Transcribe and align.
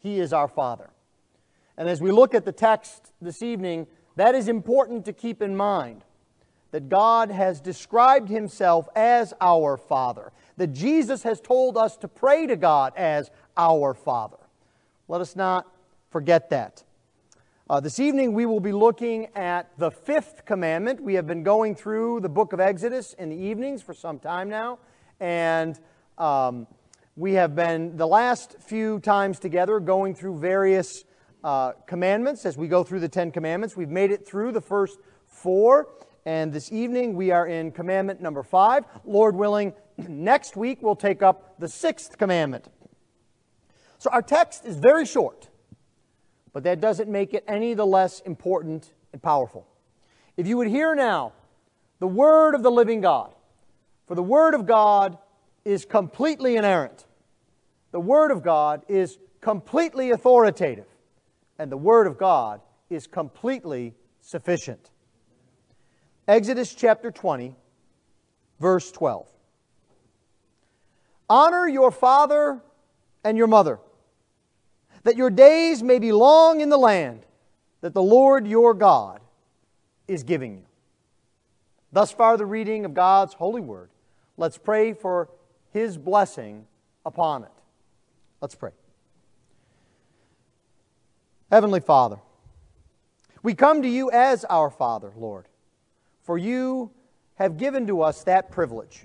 He 0.00 0.20
is 0.20 0.32
our 0.32 0.48
Father. 0.48 0.90
And 1.76 1.88
as 1.88 2.00
we 2.00 2.10
look 2.10 2.34
at 2.34 2.44
the 2.44 2.52
text 2.52 3.12
this 3.20 3.42
evening, 3.42 3.86
that 4.16 4.34
is 4.34 4.48
important 4.48 5.04
to 5.04 5.12
keep 5.12 5.42
in 5.42 5.56
mind 5.56 6.04
that 6.70 6.88
God 6.88 7.30
has 7.30 7.60
described 7.60 8.28
Himself 8.28 8.88
as 8.94 9.32
our 9.40 9.76
Father, 9.76 10.32
that 10.56 10.68
Jesus 10.68 11.22
has 11.22 11.40
told 11.40 11.76
us 11.76 11.96
to 11.98 12.08
pray 12.08 12.46
to 12.46 12.56
God 12.56 12.92
as 12.96 13.30
our 13.56 13.94
Father. 13.94 14.36
Let 15.06 15.20
us 15.20 15.34
not 15.34 15.66
forget 16.10 16.50
that. 16.50 16.84
Uh, 17.70 17.80
this 17.80 18.00
evening 18.00 18.32
we 18.32 18.46
will 18.46 18.60
be 18.60 18.72
looking 18.72 19.28
at 19.34 19.70
the 19.78 19.90
fifth 19.90 20.44
commandment. 20.44 21.02
We 21.02 21.14
have 21.14 21.26
been 21.26 21.42
going 21.42 21.74
through 21.74 22.20
the 22.20 22.28
book 22.28 22.52
of 22.52 22.60
Exodus 22.60 23.14
in 23.14 23.28
the 23.28 23.36
evenings 23.36 23.82
for 23.82 23.94
some 23.94 24.18
time 24.18 24.48
now, 24.48 24.78
and 25.20 25.78
um, 26.16 26.66
we 27.18 27.32
have 27.34 27.54
been 27.54 27.96
the 27.96 28.06
last 28.06 28.56
few 28.60 29.00
times 29.00 29.38
together 29.38 29.80
going 29.80 30.14
through 30.14 30.38
various 30.38 31.04
uh, 31.42 31.72
commandments 31.86 32.46
as 32.46 32.56
we 32.56 32.68
go 32.68 32.84
through 32.84 33.00
the 33.00 33.08
Ten 33.08 33.32
Commandments. 33.32 33.76
We've 33.76 33.88
made 33.88 34.12
it 34.12 34.26
through 34.26 34.52
the 34.52 34.60
first 34.60 34.98
four, 35.26 35.88
and 36.24 36.52
this 36.52 36.70
evening 36.72 37.14
we 37.14 37.32
are 37.32 37.46
in 37.46 37.72
commandment 37.72 38.20
number 38.20 38.42
five. 38.42 38.84
Lord 39.04 39.34
willing, 39.34 39.74
next 40.08 40.56
week 40.56 40.78
we'll 40.80 40.96
take 40.96 41.20
up 41.20 41.58
the 41.58 41.68
sixth 41.68 42.16
commandment. 42.16 42.68
So 43.98 44.10
our 44.10 44.22
text 44.22 44.64
is 44.64 44.76
very 44.76 45.04
short 45.04 45.48
but 46.52 46.64
that 46.64 46.80
doesn't 46.80 47.08
make 47.08 47.34
it 47.34 47.44
any 47.46 47.74
the 47.74 47.86
less 47.86 48.20
important 48.20 48.92
and 49.12 49.22
powerful. 49.22 49.66
If 50.36 50.46
you 50.46 50.56
would 50.56 50.68
hear 50.68 50.94
now 50.94 51.32
the 52.00 52.08
word 52.08 52.54
of 52.54 52.62
the 52.62 52.70
living 52.70 53.00
God, 53.00 53.34
for 54.06 54.14
the 54.14 54.22
word 54.22 54.54
of 54.54 54.66
God 54.66 55.18
is 55.64 55.84
completely 55.84 56.56
inerrant, 56.56 57.06
the 57.92 58.00
word 58.00 58.30
of 58.30 58.42
God 58.42 58.82
is 58.88 59.18
completely 59.40 60.10
authoritative, 60.10 60.86
and 61.58 61.70
the 61.70 61.76
word 61.76 62.06
of 62.06 62.18
God 62.18 62.60
is 62.90 63.06
completely 63.06 63.94
sufficient. 64.20 64.90
Exodus 66.26 66.74
chapter 66.74 67.10
20, 67.10 67.54
verse 68.60 68.90
12. 68.92 69.26
Honor 71.30 71.68
your 71.68 71.90
father 71.90 72.60
and 73.24 73.36
your 73.36 73.46
mother 73.46 73.78
that 75.04 75.16
your 75.16 75.30
days 75.30 75.82
may 75.82 75.98
be 75.98 76.12
long 76.12 76.60
in 76.60 76.68
the 76.68 76.78
land 76.78 77.24
that 77.80 77.94
the 77.94 78.02
Lord 78.02 78.46
your 78.46 78.74
God 78.74 79.20
is 80.06 80.22
giving 80.22 80.56
you. 80.56 80.64
Thus 81.92 82.12
far, 82.12 82.36
the 82.36 82.46
reading 82.46 82.84
of 82.84 82.94
God's 82.94 83.34
holy 83.34 83.60
word. 83.60 83.90
Let's 84.36 84.58
pray 84.58 84.92
for 84.92 85.30
his 85.72 85.96
blessing 85.96 86.66
upon 87.06 87.44
it. 87.44 87.57
Let's 88.40 88.54
pray. 88.54 88.70
Heavenly 91.50 91.80
Father, 91.80 92.18
we 93.42 93.54
come 93.54 93.82
to 93.82 93.88
you 93.88 94.10
as 94.10 94.44
our 94.44 94.70
Father, 94.70 95.12
Lord, 95.16 95.46
for 96.22 96.36
you 96.36 96.90
have 97.36 97.56
given 97.56 97.86
to 97.86 98.02
us 98.02 98.24
that 98.24 98.50
privilege. 98.50 99.04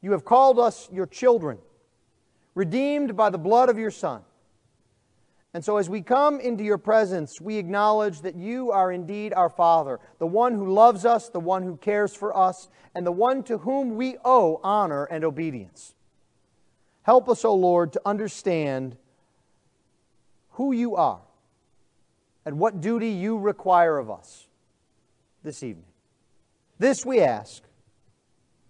You 0.00 0.12
have 0.12 0.24
called 0.24 0.58
us 0.58 0.88
your 0.92 1.06
children, 1.06 1.58
redeemed 2.54 3.16
by 3.16 3.30
the 3.30 3.38
blood 3.38 3.68
of 3.68 3.78
your 3.78 3.90
Son. 3.90 4.22
And 5.54 5.62
so, 5.62 5.76
as 5.76 5.90
we 5.90 6.00
come 6.00 6.40
into 6.40 6.64
your 6.64 6.78
presence, 6.78 7.38
we 7.40 7.56
acknowledge 7.58 8.22
that 8.22 8.36
you 8.36 8.70
are 8.70 8.90
indeed 8.90 9.34
our 9.34 9.50
Father, 9.50 10.00
the 10.18 10.26
one 10.26 10.54
who 10.54 10.72
loves 10.72 11.04
us, 11.04 11.28
the 11.28 11.40
one 11.40 11.62
who 11.62 11.76
cares 11.76 12.14
for 12.14 12.34
us, 12.34 12.70
and 12.94 13.06
the 13.06 13.12
one 13.12 13.42
to 13.44 13.58
whom 13.58 13.96
we 13.96 14.16
owe 14.24 14.60
honor 14.62 15.04
and 15.04 15.24
obedience. 15.24 15.94
Help 17.02 17.28
us, 17.28 17.44
O 17.44 17.50
oh 17.50 17.54
Lord, 17.56 17.92
to 17.94 18.00
understand 18.06 18.96
who 20.50 20.72
you 20.72 20.96
are 20.96 21.22
and 22.44 22.58
what 22.58 22.80
duty 22.80 23.08
you 23.08 23.38
require 23.38 23.98
of 23.98 24.10
us 24.10 24.46
this 25.42 25.62
evening. 25.62 25.86
This 26.78 27.04
we 27.04 27.20
ask 27.20 27.62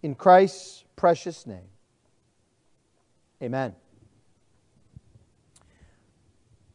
in 0.03 0.15
Christ's 0.15 0.85
precious 0.97 1.47
name. 1.47 1.69
Amen. 3.43 3.75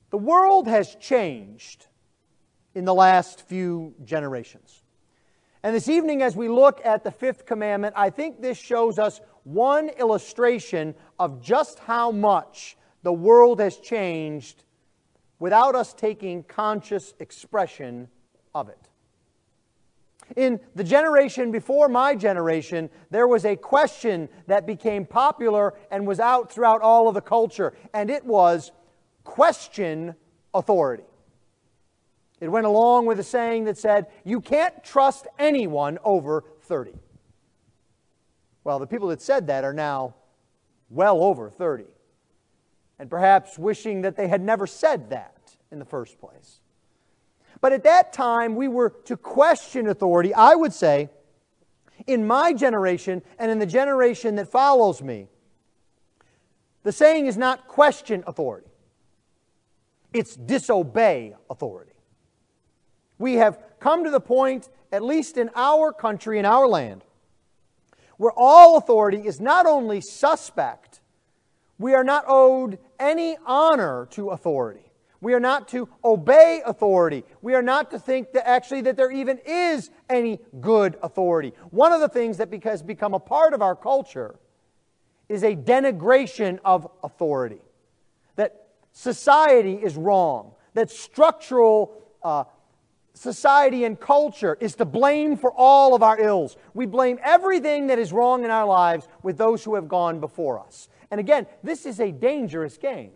The 0.10 0.18
world 0.18 0.68
has 0.68 0.96
changed 0.96 1.88
in 2.76 2.86
the 2.86 2.94
last 2.94 3.42
few 3.48 3.96
generations. 4.04 4.84
And 5.64 5.76
this 5.76 5.90
evening, 5.90 6.22
as 6.22 6.36
we 6.36 6.48
look 6.48 6.80
at 6.86 7.04
the 7.04 7.12
fifth 7.12 7.46
commandment, 7.46 7.94
I 7.98 8.10
think 8.10 8.42
this 8.42 8.58
shows 8.58 9.00
us 9.00 9.20
one 9.48 9.88
illustration 9.90 10.94
of 11.18 11.42
just 11.42 11.80
how 11.80 12.12
much 12.12 12.78
the 13.04 13.14
world 13.14 13.62
has 13.62 13.78
changed 13.78 14.66
without 15.40 15.74
us 15.74 15.94
taking 15.94 16.44
conscious 16.44 17.14
expression 17.20 18.10
of 18.54 18.68
it. 18.68 18.90
In 20.36 20.60
the 20.76 20.84
generation 20.84 21.52
before 21.52 21.88
my 21.88 22.14
generation, 22.14 22.90
there 23.10 23.28
was 23.28 23.46
a 23.46 23.56
question 23.56 24.28
that 24.48 24.68
became 24.68 25.06
popular 25.06 25.74
and 25.92 26.06
was 26.06 26.20
out 26.20 26.52
throughout 26.52 26.82
all 26.82 27.08
of 27.08 27.14
the 27.14 27.22
culture, 27.22 27.74
and 27.94 28.10
it 28.10 28.26
was 28.26 28.74
question 29.24 30.14
authority. 30.54 31.06
It 32.42 32.50
went 32.50 32.66
along 32.66 33.06
with 33.06 33.18
a 33.20 33.24
saying 33.24 33.64
that 33.64 33.78
said, 33.78 34.08
You 34.26 34.42
can't 34.42 34.84
trust 34.84 35.26
anyone 35.40 36.00
over 36.04 36.44
30. 36.64 36.92
Well, 38.68 38.80
the 38.80 38.86
people 38.86 39.08
that 39.08 39.22
said 39.22 39.48
that 39.48 39.64
are 39.64 39.74
now 39.74 40.16
well 40.90 41.24
over 41.24 41.50
30, 41.50 41.86
and 43.00 43.10
perhaps 43.10 43.58
wishing 43.58 44.02
that 44.02 44.18
they 44.18 44.28
had 44.28 44.42
never 44.42 44.68
said 44.68 45.10
that 45.12 45.56
in 45.72 45.80
the 45.80 45.86
first 45.86 46.20
place. 46.20 46.60
But 47.62 47.72
at 47.72 47.86
that 47.86 48.12
time, 48.12 48.58
we 48.58 48.68
were 48.68 48.90
to 49.06 49.16
question 49.16 49.88
authority, 49.88 50.34
I 50.34 50.56
would 50.56 50.74
say, 50.74 51.10
in 52.08 52.28
my 52.28 52.52
generation 52.52 53.22
and 53.40 53.50
in 53.50 53.60
the 53.60 53.66
generation 53.66 54.36
that 54.36 54.50
follows 54.50 55.02
me. 55.02 55.30
The 56.84 56.92
saying 56.92 57.28
is 57.28 57.38
not 57.38 57.70
question 57.70 58.22
authority. 58.28 58.68
It's 60.12 60.36
disobey 60.36 61.38
authority. 61.50 61.94
We 63.18 63.36
have 63.36 63.60
come 63.80 64.04
to 64.04 64.10
the 64.10 64.20
point, 64.20 64.68
at 64.92 65.04
least 65.04 65.38
in 65.38 65.52
our 65.56 65.94
country, 65.94 66.38
in 66.38 66.44
our 66.44 66.68
land, 66.68 67.06
where 68.18 68.34
all 68.36 68.78
authority 68.78 69.20
is 69.26 69.40
not 69.40 69.66
only 69.66 70.02
suspect, 70.02 71.02
we 71.78 71.94
are 71.94 72.04
not 72.04 72.26
owed 72.28 72.80
any 73.00 73.38
honor 73.46 74.08
to 74.12 74.30
authority. 74.30 74.82
We 75.20 75.34
are 75.34 75.40
not 75.40 75.68
to 75.70 75.90
obey 76.04 76.62
authority. 76.66 77.24
We 77.42 77.56
are 77.56 77.62
not 77.62 77.92
to 77.92 78.00
think 78.00 78.34
that 78.34 78.48
actually 78.48 78.82
that 78.82 78.98
there 78.98 79.12
even 79.12 79.40
is 79.46 79.90
any 80.10 80.40
good 80.62 80.98
authority. 81.02 81.54
One 81.72 81.92
of 81.92 82.02
the 82.02 82.10
things 82.10 82.38
that 82.38 82.54
has 82.64 82.84
become 82.84 83.14
a 83.14 83.20
part 83.20 83.54
of 83.54 83.62
our 83.62 83.76
culture 83.76 84.40
is 85.28 85.44
a 85.44 85.56
denigration 85.56 86.60
of 86.64 86.88
authority 87.04 87.62
That 88.36 88.68
society 88.92 89.74
is 89.74 89.96
wrong, 89.96 90.54
that 90.74 90.90
structural 90.90 91.94
uh, 92.24 92.46
society 93.18 93.84
and 93.84 94.00
culture 94.00 94.58
is 94.60 94.76
to 94.76 94.86
blame 94.86 95.36
for 95.38 95.52
all 95.52 95.96
of 95.96 96.04
our 96.04 96.20
ills. 96.20 96.56
We 96.74 96.86
blame 96.86 97.20
everything 97.24 97.88
that 97.88 98.00
is 98.00 98.14
wrong 98.14 98.44
in 98.44 98.52
our 98.52 98.66
lives 98.66 99.08
with 99.24 99.38
those 99.38 99.64
who 99.64 99.76
have 99.76 99.88
gone 99.88 100.20
before 100.20 100.60
us. 100.60 100.88
And 101.10 101.20
again, 101.20 101.48
this 101.64 101.86
is 101.86 102.00
a 102.00 102.12
dangerous 102.12 102.78
game 102.78 103.14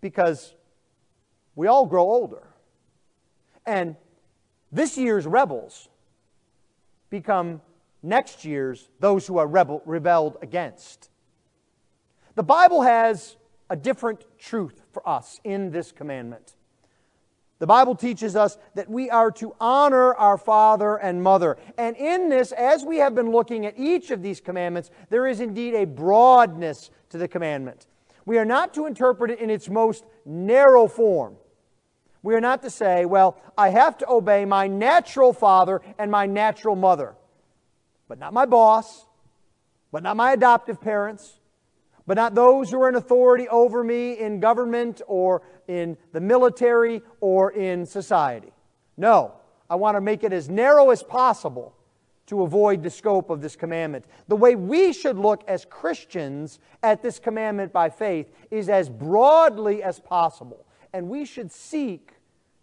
because 0.00 0.54
we 1.54 1.66
all 1.66 1.86
grow 1.86 2.04
older. 2.04 2.48
And 3.66 3.96
this 4.72 4.96
year's 4.98 5.26
rebels 5.26 5.88
become 7.08 7.60
next 8.02 8.44
year's 8.44 8.88
those 9.00 9.26
who 9.26 9.38
are 9.38 9.46
rebel, 9.46 9.82
rebelled 9.84 10.36
against. 10.42 11.10
The 12.34 12.42
Bible 12.42 12.82
has 12.82 13.36
a 13.68 13.76
different 13.76 14.24
truth 14.38 14.82
for 14.92 15.06
us 15.08 15.40
in 15.44 15.70
this 15.70 15.92
commandment. 15.92 16.54
The 17.60 17.66
Bible 17.66 17.94
teaches 17.94 18.36
us 18.36 18.56
that 18.74 18.88
we 18.88 19.10
are 19.10 19.30
to 19.32 19.54
honor 19.60 20.14
our 20.14 20.38
father 20.38 20.96
and 20.96 21.22
mother. 21.22 21.58
And 21.76 21.94
in 21.96 22.30
this, 22.30 22.52
as 22.52 22.84
we 22.84 22.96
have 22.96 23.14
been 23.14 23.30
looking 23.30 23.66
at 23.66 23.78
each 23.78 24.10
of 24.10 24.22
these 24.22 24.40
commandments, 24.40 24.90
there 25.10 25.26
is 25.26 25.40
indeed 25.40 25.74
a 25.74 25.84
broadness 25.84 26.90
to 27.10 27.18
the 27.18 27.28
commandment. 27.28 27.86
We 28.24 28.38
are 28.38 28.46
not 28.46 28.72
to 28.74 28.86
interpret 28.86 29.30
it 29.30 29.40
in 29.40 29.50
its 29.50 29.68
most 29.68 30.06
narrow 30.24 30.88
form. 30.88 31.36
We 32.22 32.34
are 32.34 32.40
not 32.40 32.62
to 32.62 32.70
say, 32.70 33.04
well, 33.04 33.36
I 33.58 33.68
have 33.68 33.98
to 33.98 34.08
obey 34.08 34.46
my 34.46 34.66
natural 34.66 35.34
father 35.34 35.82
and 35.98 36.10
my 36.10 36.24
natural 36.24 36.76
mother, 36.76 37.14
but 38.08 38.18
not 38.18 38.32
my 38.32 38.46
boss, 38.46 39.04
but 39.92 40.02
not 40.02 40.16
my 40.16 40.32
adoptive 40.32 40.80
parents, 40.80 41.39
but 42.10 42.16
not 42.16 42.34
those 42.34 42.72
who 42.72 42.82
are 42.82 42.88
in 42.88 42.96
authority 42.96 43.48
over 43.50 43.84
me 43.84 44.18
in 44.18 44.40
government 44.40 45.00
or 45.06 45.42
in 45.68 45.96
the 46.10 46.20
military 46.20 47.02
or 47.20 47.52
in 47.52 47.86
society. 47.86 48.50
No, 48.96 49.34
I 49.70 49.76
want 49.76 49.96
to 49.96 50.00
make 50.00 50.24
it 50.24 50.32
as 50.32 50.48
narrow 50.48 50.90
as 50.90 51.04
possible 51.04 51.72
to 52.26 52.42
avoid 52.42 52.82
the 52.82 52.90
scope 52.90 53.30
of 53.30 53.40
this 53.40 53.54
commandment. 53.54 54.06
The 54.26 54.34
way 54.34 54.56
we 54.56 54.92
should 54.92 55.18
look 55.18 55.44
as 55.46 55.64
Christians 55.64 56.58
at 56.82 57.00
this 57.00 57.20
commandment 57.20 57.72
by 57.72 57.88
faith 57.88 58.26
is 58.50 58.68
as 58.68 58.88
broadly 58.88 59.80
as 59.80 60.00
possible. 60.00 60.66
And 60.92 61.08
we 61.08 61.24
should 61.24 61.52
seek 61.52 62.14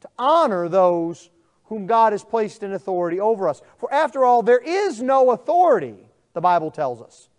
to 0.01 0.09
honor 0.19 0.67
those 0.67 1.29
whom 1.67 1.85
God 1.85 2.11
has 2.11 2.25
placed 2.25 2.63
in 2.63 2.73
authority 2.73 3.21
over 3.21 3.47
us. 3.47 3.61
For 3.77 3.93
after 3.93 4.25
all, 4.25 4.43
there 4.43 4.59
is 4.59 5.01
no 5.01 5.31
authority, 5.31 5.95
the 6.33 6.41
Bible 6.41 6.69
tells 6.69 7.01
us, 7.01 7.29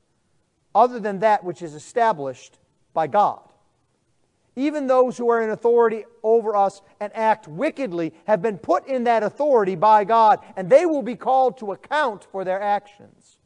other 0.74 1.00
than 1.00 1.20
that 1.20 1.44
which 1.44 1.62
is 1.62 1.74
established 1.74 2.58
by 2.94 3.06
God. 3.06 3.40
Even 4.56 4.88
those 4.88 5.16
who 5.16 5.30
are 5.30 5.40
in 5.40 5.50
authority 5.50 6.04
over 6.22 6.56
us 6.56 6.82
and 6.98 7.14
act 7.14 7.46
wickedly 7.46 8.12
have 8.26 8.42
been 8.42 8.58
put 8.58 8.86
in 8.88 9.04
that 9.04 9.22
authority 9.22 9.76
by 9.76 10.02
God, 10.02 10.40
and 10.56 10.68
they 10.68 10.84
will 10.84 11.02
be 11.02 11.14
called 11.14 11.58
to 11.58 11.70
account 11.70 12.24
for 12.24 12.44
their 12.44 12.60
actions. 12.60 13.38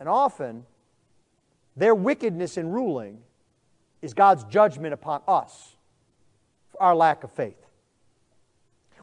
And 0.00 0.08
often, 0.08 0.64
their 1.76 1.94
wickedness 1.94 2.56
in 2.56 2.70
ruling 2.70 3.18
is 4.00 4.14
God's 4.14 4.44
judgment 4.44 4.94
upon 4.94 5.22
us 5.28 5.76
for 6.70 6.82
our 6.82 6.94
lack 6.94 7.24
of 7.24 7.30
faith. 7.30 7.63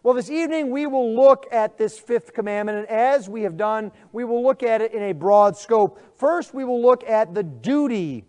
Well, 0.04 0.16
this 0.16 0.30
evening 0.30 0.72
we 0.72 0.88
will 0.88 1.16
look 1.16 1.48
at 1.52 1.78
this 1.78 2.00
fifth 2.00 2.34
commandment, 2.34 2.80
and 2.80 2.88
as 2.90 3.30
we 3.30 3.44
have 3.44 3.56
done, 3.56 3.92
we 4.12 4.24
will 4.24 4.42
look 4.42 4.64
at 4.64 4.82
it 4.82 4.94
in 4.94 5.04
a 5.04 5.14
broad 5.14 5.56
scope. 5.56 6.00
First, 6.18 6.54
we 6.54 6.64
will 6.64 6.82
look 6.82 7.08
at 7.08 7.34
the 7.34 7.44
duty 7.44 8.26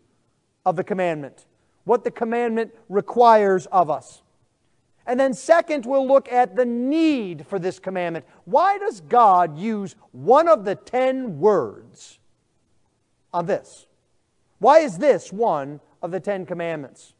of 0.66 0.76
the 0.76 0.84
commandment 0.84 1.46
what 1.84 2.04
the 2.04 2.10
commandment 2.10 2.72
requires 2.88 3.66
of 3.66 3.90
us. 3.90 4.22
And 5.04 5.18
then, 5.18 5.34
second, 5.34 5.84
we'll 5.84 6.06
look 6.06 6.30
at 6.30 6.54
the 6.54 6.64
need 6.64 7.44
for 7.46 7.58
this 7.58 7.80
commandment. 7.80 8.24
Why 8.44 8.78
does 8.78 9.00
God 9.00 9.58
use 9.58 9.96
one 10.12 10.46
of 10.46 10.64
the 10.64 10.76
ten 10.76 11.40
words 11.40 12.20
on 13.32 13.46
this? 13.46 13.86
Why 14.60 14.78
is 14.78 14.98
this 14.98 15.32
one 15.32 15.80
of 16.02 16.12
the 16.12 16.20
Ten 16.20 16.46
Commandments? 16.46 17.14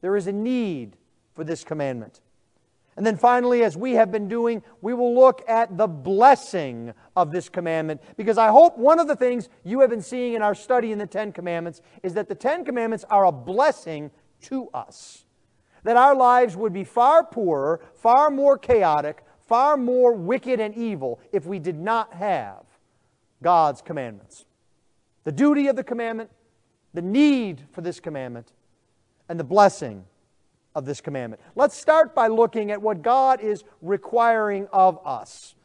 There 0.00 0.16
is 0.16 0.28
a 0.28 0.32
need 0.32 0.96
for 1.34 1.42
this 1.42 1.64
commandment. 1.64 2.20
And 2.98 3.06
then 3.06 3.16
finally, 3.16 3.62
as 3.62 3.76
we 3.76 3.92
have 3.92 4.10
been 4.10 4.26
doing, 4.26 4.60
we 4.80 4.92
will 4.92 5.14
look 5.14 5.44
at 5.46 5.78
the 5.78 5.86
blessing 5.86 6.92
of 7.14 7.30
this 7.30 7.48
commandment. 7.48 8.02
Because 8.16 8.38
I 8.38 8.48
hope 8.48 8.76
one 8.76 8.98
of 8.98 9.06
the 9.06 9.14
things 9.14 9.48
you 9.62 9.78
have 9.78 9.90
been 9.90 10.02
seeing 10.02 10.34
in 10.34 10.42
our 10.42 10.52
study 10.52 10.90
in 10.90 10.98
the 10.98 11.06
Ten 11.06 11.30
Commandments 11.30 11.80
is 12.02 12.14
that 12.14 12.28
the 12.28 12.34
Ten 12.34 12.64
Commandments 12.64 13.04
are 13.08 13.26
a 13.26 13.30
blessing 13.30 14.10
to 14.42 14.68
us. 14.74 15.24
That 15.84 15.96
our 15.96 16.16
lives 16.16 16.56
would 16.56 16.72
be 16.72 16.82
far 16.82 17.22
poorer, 17.22 17.80
far 17.94 18.30
more 18.30 18.58
chaotic, 18.58 19.22
far 19.46 19.76
more 19.76 20.12
wicked 20.12 20.58
and 20.58 20.74
evil 20.74 21.20
if 21.30 21.46
we 21.46 21.60
did 21.60 21.78
not 21.78 22.14
have 22.14 22.64
God's 23.44 23.80
commandments. 23.80 24.44
The 25.22 25.30
duty 25.30 25.68
of 25.68 25.76
the 25.76 25.84
commandment, 25.84 26.30
the 26.94 27.02
need 27.02 27.62
for 27.70 27.80
this 27.80 28.00
commandment, 28.00 28.50
and 29.28 29.38
the 29.38 29.44
blessing 29.44 30.04
of 30.78 30.84
this 30.84 31.00
commandment. 31.00 31.42
Let's 31.56 31.76
start 31.76 32.14
by 32.14 32.28
looking 32.28 32.70
at 32.70 32.80
what 32.80 33.02
God 33.02 33.40
is 33.40 33.64
requiring 33.82 34.68
of 34.72 35.04
us. 35.04 35.56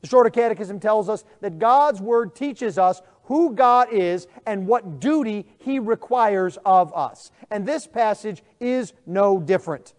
The 0.00 0.08
Shorter 0.08 0.28
Catechism 0.28 0.80
tells 0.80 1.08
us 1.08 1.24
that 1.40 1.58
God's 1.58 2.00
Word 2.00 2.34
teaches 2.34 2.76
us 2.76 3.00
who 3.24 3.54
God 3.54 3.92
is 3.92 4.26
and 4.44 4.66
what 4.66 4.98
duty 5.00 5.46
He 5.58 5.78
requires 5.78 6.58
of 6.64 6.92
us. 6.94 7.30
And 7.50 7.64
this 7.64 7.86
passage 7.86 8.42
is 8.60 8.92
no 9.06 9.38
different. 9.38 9.94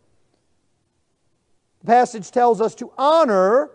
The 1.80 1.88
passage 1.88 2.30
tells 2.30 2.60
us 2.60 2.76
to 2.76 2.92
honor 2.98 3.72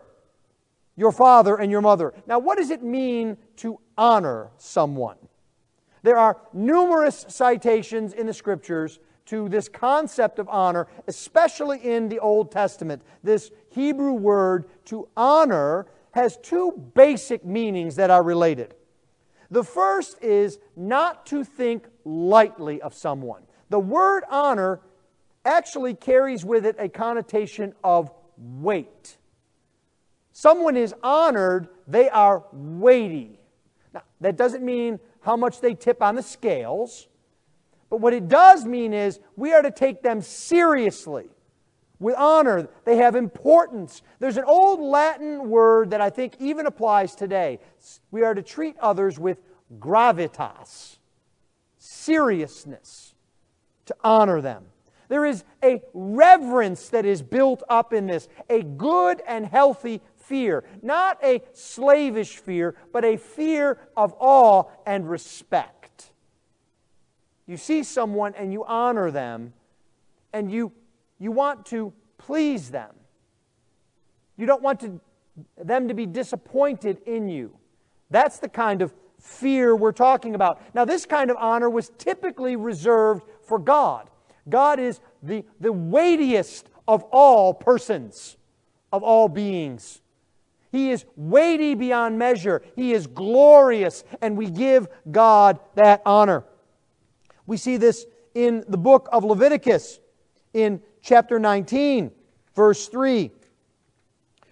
your 0.95 1.13
father 1.13 1.57
and 1.57 1.73
your 1.73 1.81
mother. 1.81 2.13
Now, 2.27 2.39
what 2.39 2.59
does 2.59 2.71
it 2.71 2.83
mean 2.83 3.39
to 3.57 3.81
honor 3.97 4.51
someone? 4.59 5.17
There 6.03 6.19
are 6.19 6.39
numerous 6.53 7.25
citations 7.29 8.13
in 8.13 8.27
the 8.27 8.35
Scriptures 8.35 8.99
to 9.27 9.49
this 9.49 9.69
concept 9.69 10.39
of 10.39 10.49
honor, 10.49 10.89
especially 11.07 11.79
in 11.79 12.09
the 12.09 12.19
Old 12.19 12.51
Testament. 12.51 13.03
This 13.23 13.51
Hebrew 13.71 14.13
word 14.13 14.67
to 14.87 15.09
honor 15.17 15.87
has 16.13 16.37
two 16.39 16.73
basic 16.95 17.45
meanings 17.45 17.97
that 17.97 18.11
are 18.11 18.23
related. 18.23 18.75
The 19.51 19.65
first 19.65 20.23
is 20.23 20.59
not 20.77 21.27
to 21.27 21.45
think 21.45 21.87
lightly 22.05 22.81
of 22.81 22.95
someone. 22.95 23.43
The 23.71 23.79
word 23.79 24.25
honor 24.31 24.81
actually 25.45 25.95
carries 25.95 26.45
with 26.45 26.67
it 26.67 26.77
a 26.79 26.89
connotation 26.89 27.75
of 27.83 28.11
weight. 28.37 29.17
Someone 30.33 30.77
is 30.77 30.95
honored, 31.03 31.69
they 31.87 32.09
are 32.09 32.45
weighty. 32.53 33.39
Now, 33.93 34.03
that 34.21 34.37
doesn't 34.37 34.65
mean 34.65 34.99
how 35.21 35.37
much 35.37 35.61
they 35.61 35.75
tip 35.75 36.03
on 36.03 36.15
the 36.15 36.23
scales. 36.23 37.09
But 37.93 38.01
what 38.01 38.15
it 38.15 38.27
does 38.27 38.65
mean 38.65 38.95
is 38.95 39.21
we 39.37 39.53
are 39.53 39.61
to 39.61 39.71
take 39.71 40.03
them 40.03 40.23
seriously, 40.23 41.27
with 41.99 42.15
honor. 42.17 42.67
They 42.87 42.97
have 42.97 43.15
importance. 43.15 44.01
There's 44.19 44.39
an 44.39 44.45
old 44.45 44.81
Latin 44.81 45.51
word 45.51 45.91
that 45.91 46.01
I 46.01 46.09
think 46.09 46.37
even 46.41 46.65
applies 46.65 47.15
today. 47.15 47.59
We 48.11 48.23
are 48.23 48.33
to 48.33 48.41
treat 48.41 48.79
others 48.79 49.19
with 49.19 49.43
gravitas, 49.79 50.97
seriousness, 51.77 53.13
to 53.85 53.95
honor 54.03 54.41
them. 54.41 54.65
There 55.09 55.27
is 55.27 55.45
a 55.63 55.83
reverence 55.93 56.89
that 56.89 57.05
is 57.05 57.21
built 57.21 57.63
up 57.69 57.93
in 57.93 58.07
this, 58.07 58.27
a 58.49 58.63
good 58.63 59.21
and 59.29 59.45
healthy 59.45 60.01
fear. 60.17 60.65
Not 60.81 61.23
a 61.23 61.43
slavish 61.53 62.39
fear, 62.39 62.75
but 62.91 63.05
a 63.05 63.19
fear 63.19 63.79
of 63.99 64.15
awe 64.19 64.65
and 64.87 65.11
respect. 65.11 65.82
You 67.53 67.59
see 67.59 67.83
someone 67.83 68.33
and 68.35 68.51
you 68.51 68.65
honor 68.65 69.11
them, 69.11 69.53
and 70.33 70.51
you, 70.51 70.73
you 71.19 71.31
want 71.31 71.67
to 71.67 71.93
please 72.17 72.71
them. 72.71 72.95
You 74.39 74.47
don't 74.47 74.63
want 74.63 74.81
to, 74.81 74.99
them 75.63 75.87
to 75.89 75.93
be 75.93 76.07
disappointed 76.07 77.03
in 77.05 77.29
you. 77.29 77.55
That's 78.09 78.39
the 78.39 78.49
kind 78.49 78.81
of 78.81 78.95
fear 79.21 79.77
we're 79.77 79.93
talking 79.93 80.35
about. 80.35 80.63
Now, 80.75 80.87
this 80.87 81.05
kind 81.05 81.31
of 81.31 81.37
honor 81.39 81.69
was 81.69 81.91
typically 81.99 82.57
reserved 82.57 83.25
for 83.43 83.59
God. 83.59 84.09
God 84.49 84.81
is 84.81 85.03
the, 85.23 85.45
the 85.61 85.73
weightiest 85.73 86.71
of 86.89 87.03
all 87.13 87.53
persons, 87.53 88.39
of 88.95 89.03
all 89.03 89.29
beings. 89.29 90.01
He 90.71 90.91
is 90.91 91.05
weighty 91.17 91.75
beyond 91.75 92.19
measure. 92.19 92.63
He 92.77 92.95
is 92.95 93.07
glorious, 93.07 94.05
and 94.23 94.39
we 94.39 94.49
give 94.49 94.89
God 95.11 95.61
that 95.75 96.01
honor. 96.07 96.45
We 97.47 97.57
see 97.57 97.77
this 97.77 98.07
in 98.35 98.65
the 98.69 98.79
book 98.79 99.09
of 99.13 99.25
Leviticus 99.25 100.01
in 100.55 100.81
chapter 101.03 101.39
19, 101.39 102.11
verse 102.55 102.89
3, 102.89 103.31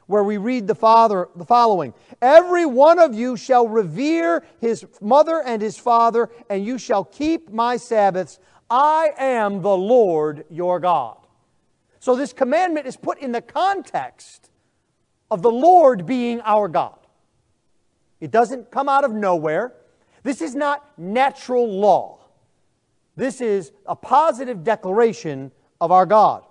where 0.07 0.25
we 0.25 0.37
read 0.37 0.67
the, 0.67 0.75
father, 0.75 1.29
the 1.37 1.45
following 1.45 1.95
Every 2.21 2.67
one 2.67 2.99
of 2.99 3.15
you 3.15 3.37
shall 3.37 3.69
revere 3.69 4.45
his 4.61 4.85
mother 5.01 5.43
and 5.45 5.63
his 5.63 5.79
father, 5.79 6.31
and 6.49 6.65
you 6.65 6.79
shall 6.79 7.05
keep 7.05 7.51
my 7.51 7.77
Sabbaths. 7.77 8.39
I 8.69 9.11
am 9.19 9.63
the 9.63 9.77
Lord 9.77 10.45
your 10.51 10.81
God. 10.81 11.17
So 11.99 12.17
this 12.17 12.33
commandment 12.33 12.87
is 12.87 12.97
put 12.97 13.19
in 13.19 13.33
the 13.33 13.43
context 13.43 14.51
of 15.31 15.43
the 15.43 15.51
Lord 15.51 16.07
being 16.07 16.41
our 16.43 16.67
God. 16.67 16.99
It 18.21 18.31
doesn't 18.31 18.71
come 18.71 18.89
out 18.89 19.05
of 19.05 19.13
nowhere. 19.13 19.75
This 20.23 20.41
is 20.41 20.55
not 20.55 20.99
natural 20.99 21.69
law. 21.69 22.20
This 23.17 23.41
is 23.41 23.73
a 23.87 23.97
positive 23.97 24.65
declaration 24.65 25.53
of 25.81 25.93
our 25.93 26.07
God. 26.07 26.45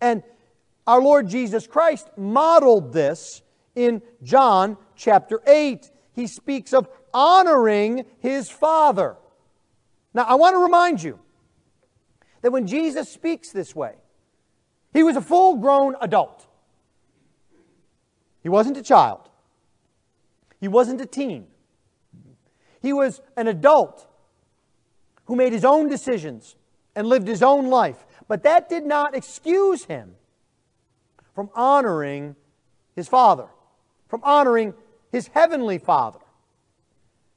And 0.00 0.22
our 0.86 1.00
Lord 1.00 1.28
Jesus 1.28 1.66
Christ 1.66 2.08
modeled 2.16 2.92
this 2.92 3.42
in 3.74 4.02
John 4.22 4.76
chapter 4.94 5.40
8. 5.46 5.90
He 6.12 6.26
speaks 6.26 6.72
of 6.72 6.88
honoring 7.12 8.04
his 8.18 8.50
Father. 8.50 9.16
Now, 10.14 10.24
I 10.24 10.34
want 10.34 10.54
to 10.54 10.58
remind 10.58 11.02
you 11.02 11.18
that 12.42 12.50
when 12.50 12.66
Jesus 12.66 13.08
speaks 13.08 13.50
this 13.50 13.74
way, 13.74 13.94
he 14.92 15.02
was 15.02 15.16
a 15.16 15.20
full 15.20 15.56
grown 15.56 15.94
adult. 16.00 16.46
He 18.42 18.48
wasn't 18.48 18.76
a 18.76 18.82
child, 18.82 19.28
he 20.60 20.68
wasn't 20.68 21.00
a 21.00 21.06
teen. 21.06 21.48
He 22.80 22.92
was 22.92 23.20
an 23.36 23.48
adult 23.48 24.05
who 25.26 25.36
made 25.36 25.52
his 25.52 25.64
own 25.64 25.88
decisions 25.88 26.56
and 26.94 27.06
lived 27.06 27.28
his 27.28 27.42
own 27.42 27.66
life. 27.66 28.04
But 28.28 28.42
that 28.44 28.68
did 28.68 28.84
not 28.84 29.14
excuse 29.14 29.84
him 29.84 30.14
from 31.34 31.50
honoring 31.54 32.34
his 32.94 33.08
Father, 33.08 33.46
from 34.08 34.20
honoring 34.24 34.74
his 35.12 35.28
heavenly 35.28 35.78
Father. 35.78 36.18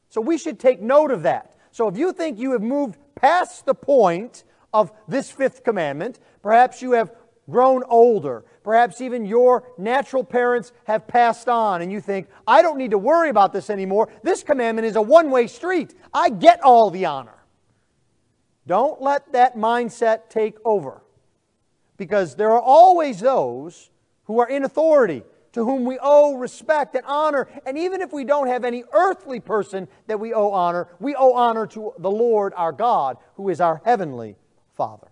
So 0.10 0.22
we 0.22 0.38
should 0.38 0.60
take 0.60 0.82
note 0.82 1.12
of 1.12 1.24
that. 1.24 1.56
So 1.72 1.88
if 1.88 1.98
you 1.98 2.14
think 2.14 2.40
you 2.40 2.54
have 2.54 2.62
moved 2.62 2.98
past 3.16 3.66
the 3.66 3.76
point 3.76 4.44
of 4.74 4.92
this 5.08 5.30
fifth 5.30 5.64
commandment, 5.64 6.20
perhaps 6.42 6.82
you 6.82 6.94
have 6.94 7.12
grown 7.50 7.84
older. 7.90 8.46
Perhaps 8.64 9.02
even 9.02 9.26
your 9.26 9.64
natural 9.78 10.24
parents 10.24 10.72
have 10.86 11.08
passed 11.08 11.50
on, 11.50 11.82
and 11.82 11.92
you 11.92 12.00
think, 12.02 12.28
I 12.48 12.62
don't 12.62 12.78
need 12.78 12.92
to 12.92 12.98
worry 12.98 13.30
about 13.30 13.52
this 13.52 13.70
anymore. 13.70 14.10
This 14.24 14.44
commandment 14.44 14.86
is 14.86 14.96
a 14.96 15.02
one 15.02 15.32
way 15.32 15.48
street. 15.48 15.96
I 16.14 16.30
get 16.30 16.62
all 16.62 16.90
the 16.90 17.06
honor. 17.06 17.39
Don't 18.70 19.02
let 19.02 19.32
that 19.32 19.58
mindset 19.58 20.30
take 20.30 20.56
over. 20.64 21.02
Because 21.98 22.36
there 22.36 22.52
are 22.52 22.62
always 22.62 23.20
those 23.20 23.90
who 24.26 24.40
are 24.40 24.48
in 24.48 24.64
authority, 24.64 25.24
to 25.54 25.66
whom 25.66 25.86
we 25.86 25.98
owe 26.00 26.36
respect 26.36 26.94
and 26.94 27.04
honor. 27.08 27.50
And 27.66 27.80
even 27.80 28.00
if 28.00 28.14
we 28.14 28.24
don't 28.24 28.46
have 28.46 28.64
any 28.64 28.84
earthly 28.94 29.40
person 29.40 29.88
that 30.06 30.20
we 30.20 30.36
owe 30.36 30.52
honor, 30.52 30.88
we 31.00 31.16
owe 31.16 31.34
honor 31.34 31.66
to 31.66 31.94
the 31.98 32.12
Lord 32.12 32.54
our 32.56 32.72
God, 32.72 33.18
who 33.38 33.50
is 33.50 33.60
our 33.60 33.82
heavenly 33.86 34.36
Father. 34.78 35.08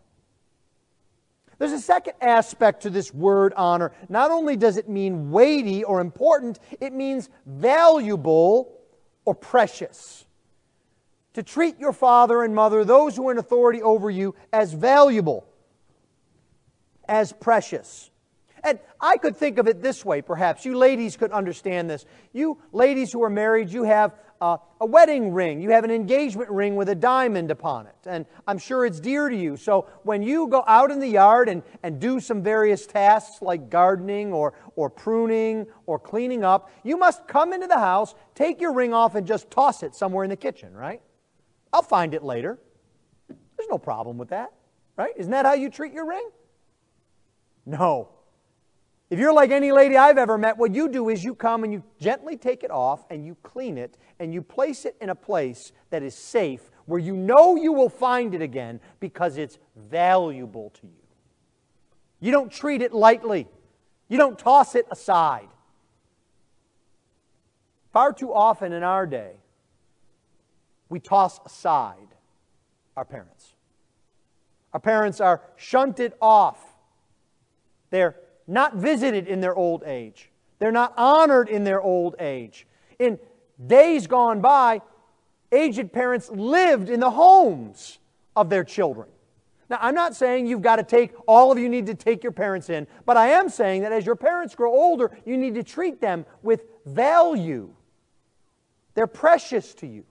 There's 1.58 1.72
a 1.72 1.82
second 1.82 2.14
aspect 2.22 2.84
to 2.84 2.92
this 2.92 3.12
word 3.12 3.54
honor. 3.58 3.92
Not 4.08 4.30
only 4.30 4.56
does 4.56 4.78
it 4.78 4.88
mean 4.88 5.32
weighty 5.32 5.84
or 5.84 6.00
important, 6.00 6.60
it 6.80 6.94
means 6.94 7.28
valuable 7.48 8.78
or 9.26 9.34
precious. 9.34 10.27
To 11.38 11.44
treat 11.44 11.78
your 11.78 11.94
father 11.94 12.42
and 12.42 12.56
mother, 12.56 12.84
those 12.84 13.16
who 13.16 13.30
are 13.30 13.32
in 13.32 13.38
authority 13.38 13.84
over 13.84 14.10
you, 14.10 14.34
as 14.52 14.74
valuable, 14.74 15.48
as 17.08 17.32
precious. 17.32 18.10
And 18.64 18.80
I 19.00 19.18
could 19.18 19.38
think 19.38 19.60
of 19.60 19.68
it 19.68 19.84
this 19.84 20.04
way, 20.04 20.24
perhaps. 20.24 20.66
You 20.66 20.76
ladies 20.76 21.16
could 21.16 21.32
understand 21.32 21.92
this. 21.92 22.08
You 22.34 22.58
ladies 22.72 23.12
who 23.12 23.22
are 23.22 23.30
married, 23.30 23.70
you 23.70 23.84
have 23.84 24.16
uh, 24.42 24.58
a 24.82 24.88
wedding 24.88 25.32
ring, 25.32 25.62
you 25.62 25.70
have 25.70 25.84
an 25.84 25.92
engagement 25.92 26.50
ring 26.50 26.76
with 26.76 26.90
a 26.90 26.96
diamond 26.96 27.52
upon 27.52 27.86
it. 27.86 27.96
And 28.08 28.26
I'm 28.48 28.58
sure 28.58 28.84
it's 28.84 29.00
dear 29.00 29.30
to 29.30 29.38
you. 29.38 29.58
So 29.58 29.88
when 30.02 30.24
you 30.24 30.48
go 30.48 30.64
out 30.66 30.90
in 30.90 31.00
the 31.00 31.08
yard 31.08 31.50
and, 31.50 31.62
and 31.84 32.00
do 32.00 32.20
some 32.20 32.42
various 32.42 32.88
tasks 32.88 33.44
like 33.44 33.70
gardening 33.70 34.34
or, 34.34 34.56
or 34.76 34.90
pruning 34.90 35.68
or 35.86 36.00
cleaning 36.00 36.44
up, 36.44 36.72
you 36.84 36.98
must 36.98 37.28
come 37.28 37.54
into 37.54 37.68
the 37.68 37.78
house, 37.78 38.16
take 38.34 38.60
your 38.60 38.74
ring 38.74 38.92
off, 38.92 39.14
and 39.14 39.28
just 39.28 39.52
toss 39.52 39.84
it 39.84 39.94
somewhere 39.94 40.24
in 40.24 40.32
the 40.32 40.36
kitchen, 40.36 40.74
right? 40.74 41.00
I'll 41.72 41.82
find 41.82 42.14
it 42.14 42.24
later. 42.24 42.58
There's 43.28 43.70
no 43.70 43.78
problem 43.78 44.18
with 44.18 44.30
that, 44.30 44.54
right? 44.96 45.14
Isn't 45.18 45.32
that 45.32 45.46
how 45.46 45.54
you 45.54 45.70
treat 45.70 45.94
your 45.94 46.08
ring? 46.08 46.30
No. 47.66 48.10
If 49.10 49.20
you're 49.20 49.34
like 49.34 49.52
any 49.52 49.72
lady 49.72 49.96
I've 49.96 50.18
ever 50.18 50.38
met, 50.38 50.58
what 50.58 50.74
you 50.74 50.90
do 50.90 51.10
is 51.10 51.24
you 51.24 51.34
come 51.34 51.64
and 51.64 51.72
you 51.72 51.84
gently 52.00 52.36
take 52.36 52.64
it 52.64 52.72
off 52.72 53.06
and 53.10 53.26
you 53.26 53.38
clean 53.42 53.78
it 53.78 53.98
and 54.20 54.34
you 54.34 54.42
place 54.42 54.84
it 54.86 54.98
in 55.00 55.10
a 55.10 55.16
place 55.16 55.72
that 55.90 56.04
is 56.04 56.14
safe 56.14 56.70
where 56.86 57.00
you 57.00 57.16
know 57.16 57.56
you 57.56 57.72
will 57.72 57.90
find 57.90 58.34
it 58.34 58.42
again 58.42 58.80
because 59.00 59.38
it's 59.38 59.60
valuable 59.76 60.72
to 60.82 60.88
you. 60.88 60.94
You 62.20 62.32
don't 62.32 62.52
treat 62.52 62.82
it 62.82 62.94
lightly, 62.94 63.48
you 64.10 64.18
don't 64.18 64.38
toss 64.38 64.76
it 64.76 64.86
aside. 64.92 65.48
Far 67.94 68.12
too 68.14 68.34
often 68.34 68.74
in 68.74 68.84
our 68.84 69.06
day, 69.06 69.34
we 70.90 71.00
toss 71.00 71.40
aside 71.46 72.16
our 72.96 73.06
parents. 73.06 73.54
Our 74.74 74.80
parents 74.80 75.22
are 75.22 75.42
shunted 75.56 76.14
off. 76.22 76.60
They're 77.90 78.16
not 78.48 78.76
visited 78.76 79.28
in 79.28 79.42
their 79.42 79.56
old 79.56 79.84
age. 79.86 80.30
They're 80.60 80.72
not 80.72 80.94
honored 80.98 81.50
in 81.50 81.64
their 81.64 81.82
old 81.82 82.16
age. 82.20 82.66
In 83.00 83.20
days 83.66 84.08
gone 84.08 84.42
by, 84.42 84.82
aged 85.52 85.92
parents 85.92 86.30
lived 86.30 86.90
in 86.90 87.00
the 87.00 87.12
homes 87.12 88.00
of 88.36 88.50
their 88.50 88.64
children. 88.64 89.08
Now, 89.70 89.80
I'm 89.82 89.96
not 89.96 90.16
saying 90.16 90.48
you've 90.48 90.62
got 90.62 90.78
to 90.78 90.84
take, 90.84 91.12
all 91.28 91.52
of 91.52 91.60
you 91.60 91.68
need 91.68 91.88
to 91.88 91.94
take 91.94 92.24
your 92.24 92.32
parents 92.32 92.70
in, 92.70 92.88
but 93.06 93.18
I 93.18 93.30
am 93.30 93.50
saying 93.50 93.82
that 93.82 93.92
as 93.92 94.06
your 94.06 94.16
parents 94.16 94.56
grow 94.56 94.72
older, 94.72 95.18
you 95.26 95.38
need 95.38 95.56
to 95.56 95.64
treat 95.64 96.00
them 96.00 96.26
with 96.42 96.62
value. 96.86 97.70
They're 98.94 99.08
precious 99.08 99.74
to 99.76 99.88
you. 99.88 100.06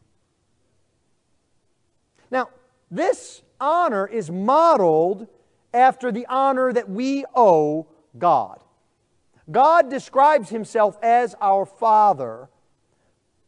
Now, 2.30 2.50
this 2.90 3.42
honor 3.60 4.06
is 4.06 4.30
modeled 4.30 5.26
after 5.72 6.10
the 6.10 6.26
honor 6.26 6.72
that 6.72 6.88
we 6.88 7.24
owe 7.34 7.86
God. 8.18 8.60
God 9.50 9.90
describes 9.90 10.48
himself 10.48 10.96
as 11.02 11.34
our 11.40 11.66
Father 11.66 12.48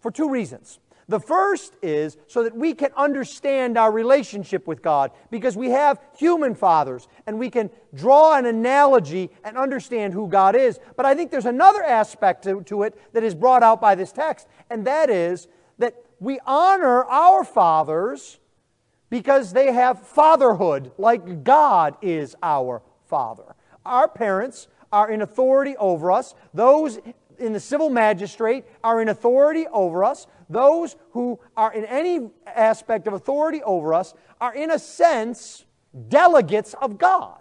for 0.00 0.11
two 0.11 0.30
reasons. 0.30 0.78
The 1.08 1.18
first 1.18 1.73
is 1.80 2.18
so 2.26 2.42
that 2.42 2.54
we 2.54 2.75
can 2.75 2.90
understand 2.94 3.78
our 3.78 3.90
relationship 3.90 4.66
with 4.66 4.82
God 4.82 5.11
because 5.30 5.56
we 5.56 5.70
have 5.70 5.99
human 6.18 6.54
fathers 6.54 7.08
and 7.26 7.38
we 7.38 7.49
can 7.49 7.70
draw 7.94 8.37
an 8.37 8.44
analogy 8.44 9.30
and 9.42 9.56
understand 9.56 10.12
who 10.12 10.28
God 10.28 10.54
is. 10.54 10.78
But 10.97 11.06
I 11.06 11.14
think 11.14 11.30
there's 11.30 11.47
another 11.47 11.82
aspect 11.82 12.44
to, 12.44 12.62
to 12.64 12.82
it 12.82 13.14
that 13.14 13.25
is 13.25 13.35
brought 13.35 13.62
out 13.62 13.80
by 13.80 13.94
this 13.94 14.12
text, 14.12 14.49
and 14.68 14.87
that 14.87 15.08
is 15.08 15.49
that 15.78 15.94
we 16.20 16.40
honor 16.44 17.04
our 17.04 17.42
fathers 17.42 18.38
because 19.10 19.52
they 19.52 19.72
have 19.72 20.06
fatherhood 20.06 20.92
like 20.98 21.44
God 21.44 21.96
is 22.02 22.36
our 22.42 22.82
Father. 23.06 23.54
Our 23.84 24.08
parents 24.08 24.68
are 24.92 25.10
in 25.10 25.22
authority 25.22 25.76
over 25.76 26.12
us. 26.12 26.34
Those 26.52 26.98
in 27.38 27.52
the 27.52 27.60
civil 27.60 27.90
magistrate 27.90 28.64
are 28.82 29.00
in 29.00 29.08
authority 29.08 29.66
over 29.68 30.04
us. 30.04 30.26
Those 30.50 30.96
who 31.12 31.38
are 31.56 31.72
in 31.72 31.84
any 31.84 32.30
aspect 32.46 33.06
of 33.06 33.12
authority 33.14 33.62
over 33.62 33.94
us 33.94 34.14
are, 34.40 34.54
in 34.54 34.70
a 34.70 34.78
sense, 34.78 35.64
delegates 36.08 36.74
of 36.74 36.98
God. 36.98 37.38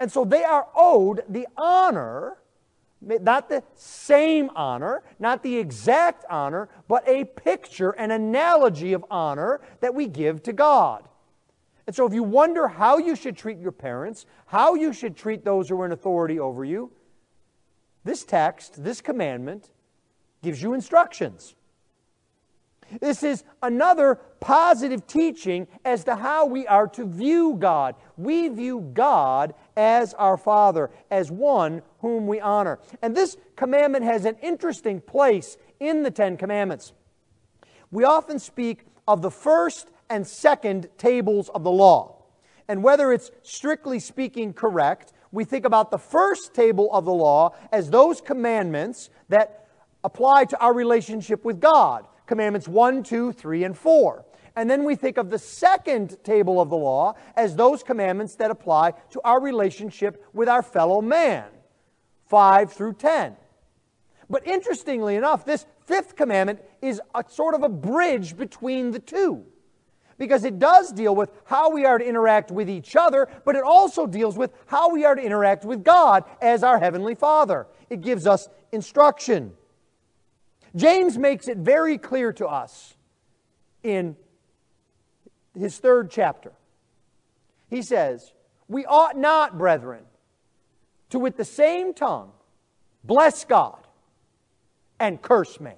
And 0.00 0.10
so 0.10 0.24
they 0.24 0.44
are 0.44 0.68
owed 0.76 1.24
the 1.28 1.46
honor, 1.56 2.38
not 3.00 3.48
the 3.48 3.62
same 3.74 4.50
honor, 4.56 5.02
not 5.18 5.42
the 5.42 5.56
exact 5.56 6.24
honor, 6.28 6.68
but 6.88 7.08
a 7.08 7.24
picture, 7.24 7.90
an 7.90 8.10
analogy 8.10 8.92
of 8.92 9.04
honor 9.10 9.60
that 9.80 9.94
we 9.94 10.06
give 10.06 10.42
to 10.44 10.52
God. 10.52 11.08
And 11.86 11.96
so, 11.96 12.06
if 12.06 12.12
you 12.12 12.22
wonder 12.22 12.68
how 12.68 12.98
you 12.98 13.16
should 13.16 13.36
treat 13.36 13.58
your 13.58 13.72
parents, 13.72 14.26
how 14.46 14.74
you 14.74 14.92
should 14.92 15.16
treat 15.16 15.44
those 15.44 15.68
who 15.68 15.80
are 15.80 15.86
in 15.86 15.92
authority 15.92 16.38
over 16.38 16.64
you, 16.64 16.92
this 18.04 18.24
text, 18.24 18.82
this 18.84 19.00
commandment, 19.00 19.70
gives 20.42 20.62
you 20.62 20.74
instructions. 20.74 21.54
This 23.00 23.22
is 23.22 23.44
another 23.62 24.16
positive 24.40 25.06
teaching 25.06 25.68
as 25.84 26.04
to 26.04 26.16
how 26.16 26.46
we 26.46 26.66
are 26.66 26.88
to 26.88 27.04
view 27.04 27.56
God. 27.58 27.94
We 28.16 28.48
view 28.48 28.90
God 28.94 29.54
as 29.76 30.14
our 30.14 30.36
Father, 30.36 30.90
as 31.10 31.30
one 31.30 31.82
whom 32.00 32.26
we 32.26 32.40
honor. 32.40 32.78
And 33.02 33.16
this 33.16 33.36
commandment 33.56 34.04
has 34.04 34.24
an 34.24 34.36
interesting 34.42 35.00
place 35.00 35.56
in 35.80 36.02
the 36.02 36.10
Ten 36.10 36.36
Commandments. 36.36 36.92
We 37.90 38.04
often 38.04 38.38
speak 38.38 38.84
of 39.06 39.22
the 39.22 39.30
first 39.30 39.88
and 40.10 40.26
second 40.26 40.88
tables 40.96 41.48
of 41.50 41.64
the 41.64 41.70
law. 41.70 42.22
And 42.68 42.82
whether 42.82 43.12
it's 43.12 43.30
strictly 43.42 43.98
speaking 43.98 44.52
correct, 44.52 45.12
we 45.30 45.44
think 45.44 45.64
about 45.64 45.90
the 45.90 45.98
first 45.98 46.54
table 46.54 46.90
of 46.92 47.04
the 47.04 47.12
law 47.12 47.54
as 47.70 47.90
those 47.90 48.20
commandments 48.20 49.10
that 49.28 49.66
apply 50.04 50.44
to 50.46 50.58
our 50.60 50.72
relationship 50.72 51.44
with 51.44 51.60
God 51.60 52.06
commandments 52.28 52.68
1, 52.68 53.02
2, 53.02 53.32
3, 53.32 53.64
and 53.64 53.76
4. 53.76 54.24
And 54.54 54.70
then 54.70 54.84
we 54.84 54.94
think 54.94 55.16
of 55.16 55.30
the 55.30 55.38
second 55.38 56.16
table 56.22 56.60
of 56.60 56.70
the 56.70 56.76
law 56.76 57.14
as 57.36 57.56
those 57.56 57.82
commandments 57.82 58.36
that 58.36 58.50
apply 58.50 58.92
to 59.10 59.20
our 59.24 59.40
relationship 59.40 60.24
with 60.32 60.48
our 60.48 60.62
fellow 60.62 61.00
man 61.00 61.46
5 62.26 62.72
through 62.72 62.94
10. 62.94 63.36
But 64.30 64.46
interestingly 64.46 65.16
enough, 65.16 65.44
this 65.44 65.66
fifth 65.86 66.16
commandment 66.16 66.60
is 66.82 67.00
a 67.14 67.24
sort 67.28 67.54
of 67.54 67.62
a 67.62 67.68
bridge 67.68 68.36
between 68.36 68.90
the 68.90 68.98
two 68.98 69.44
because 70.18 70.44
it 70.44 70.58
does 70.58 70.92
deal 70.92 71.14
with 71.14 71.30
how 71.44 71.70
we 71.70 71.86
are 71.86 71.96
to 71.96 72.04
interact 72.04 72.50
with 72.50 72.68
each 72.68 72.96
other, 72.96 73.28
but 73.44 73.54
it 73.54 73.62
also 73.62 74.06
deals 74.06 74.36
with 74.36 74.52
how 74.66 74.92
we 74.92 75.04
are 75.04 75.14
to 75.14 75.22
interact 75.22 75.64
with 75.64 75.84
God 75.84 76.24
as 76.42 76.62
our 76.62 76.78
Heavenly 76.78 77.14
Father. 77.14 77.66
It 77.88 78.00
gives 78.00 78.26
us 78.26 78.48
instruction. 78.72 79.52
James 80.76 81.18
makes 81.18 81.48
it 81.48 81.58
very 81.58 81.98
clear 81.98 82.32
to 82.34 82.46
us 82.46 82.94
in 83.82 84.16
his 85.58 85.78
third 85.78 86.10
chapter. 86.10 86.52
He 87.68 87.82
says, 87.82 88.32
We 88.68 88.84
ought 88.86 89.16
not, 89.16 89.58
brethren, 89.58 90.04
to 91.10 91.18
with 91.18 91.36
the 91.36 91.44
same 91.44 91.94
tongue 91.94 92.32
bless 93.04 93.44
God 93.44 93.86
and 95.00 95.20
curse 95.20 95.60
man. 95.60 95.74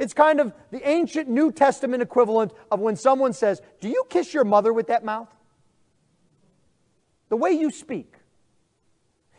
It's 0.00 0.14
kind 0.14 0.40
of 0.40 0.52
the 0.70 0.86
ancient 0.88 1.28
New 1.28 1.52
Testament 1.52 2.02
equivalent 2.02 2.52
of 2.70 2.80
when 2.80 2.96
someone 2.96 3.32
says, 3.32 3.60
Do 3.80 3.88
you 3.88 4.04
kiss 4.08 4.32
your 4.32 4.44
mother 4.44 4.72
with 4.72 4.88
that 4.88 5.04
mouth? 5.04 5.28
The 7.28 7.36
way 7.36 7.52
you 7.52 7.70
speak. 7.70 8.14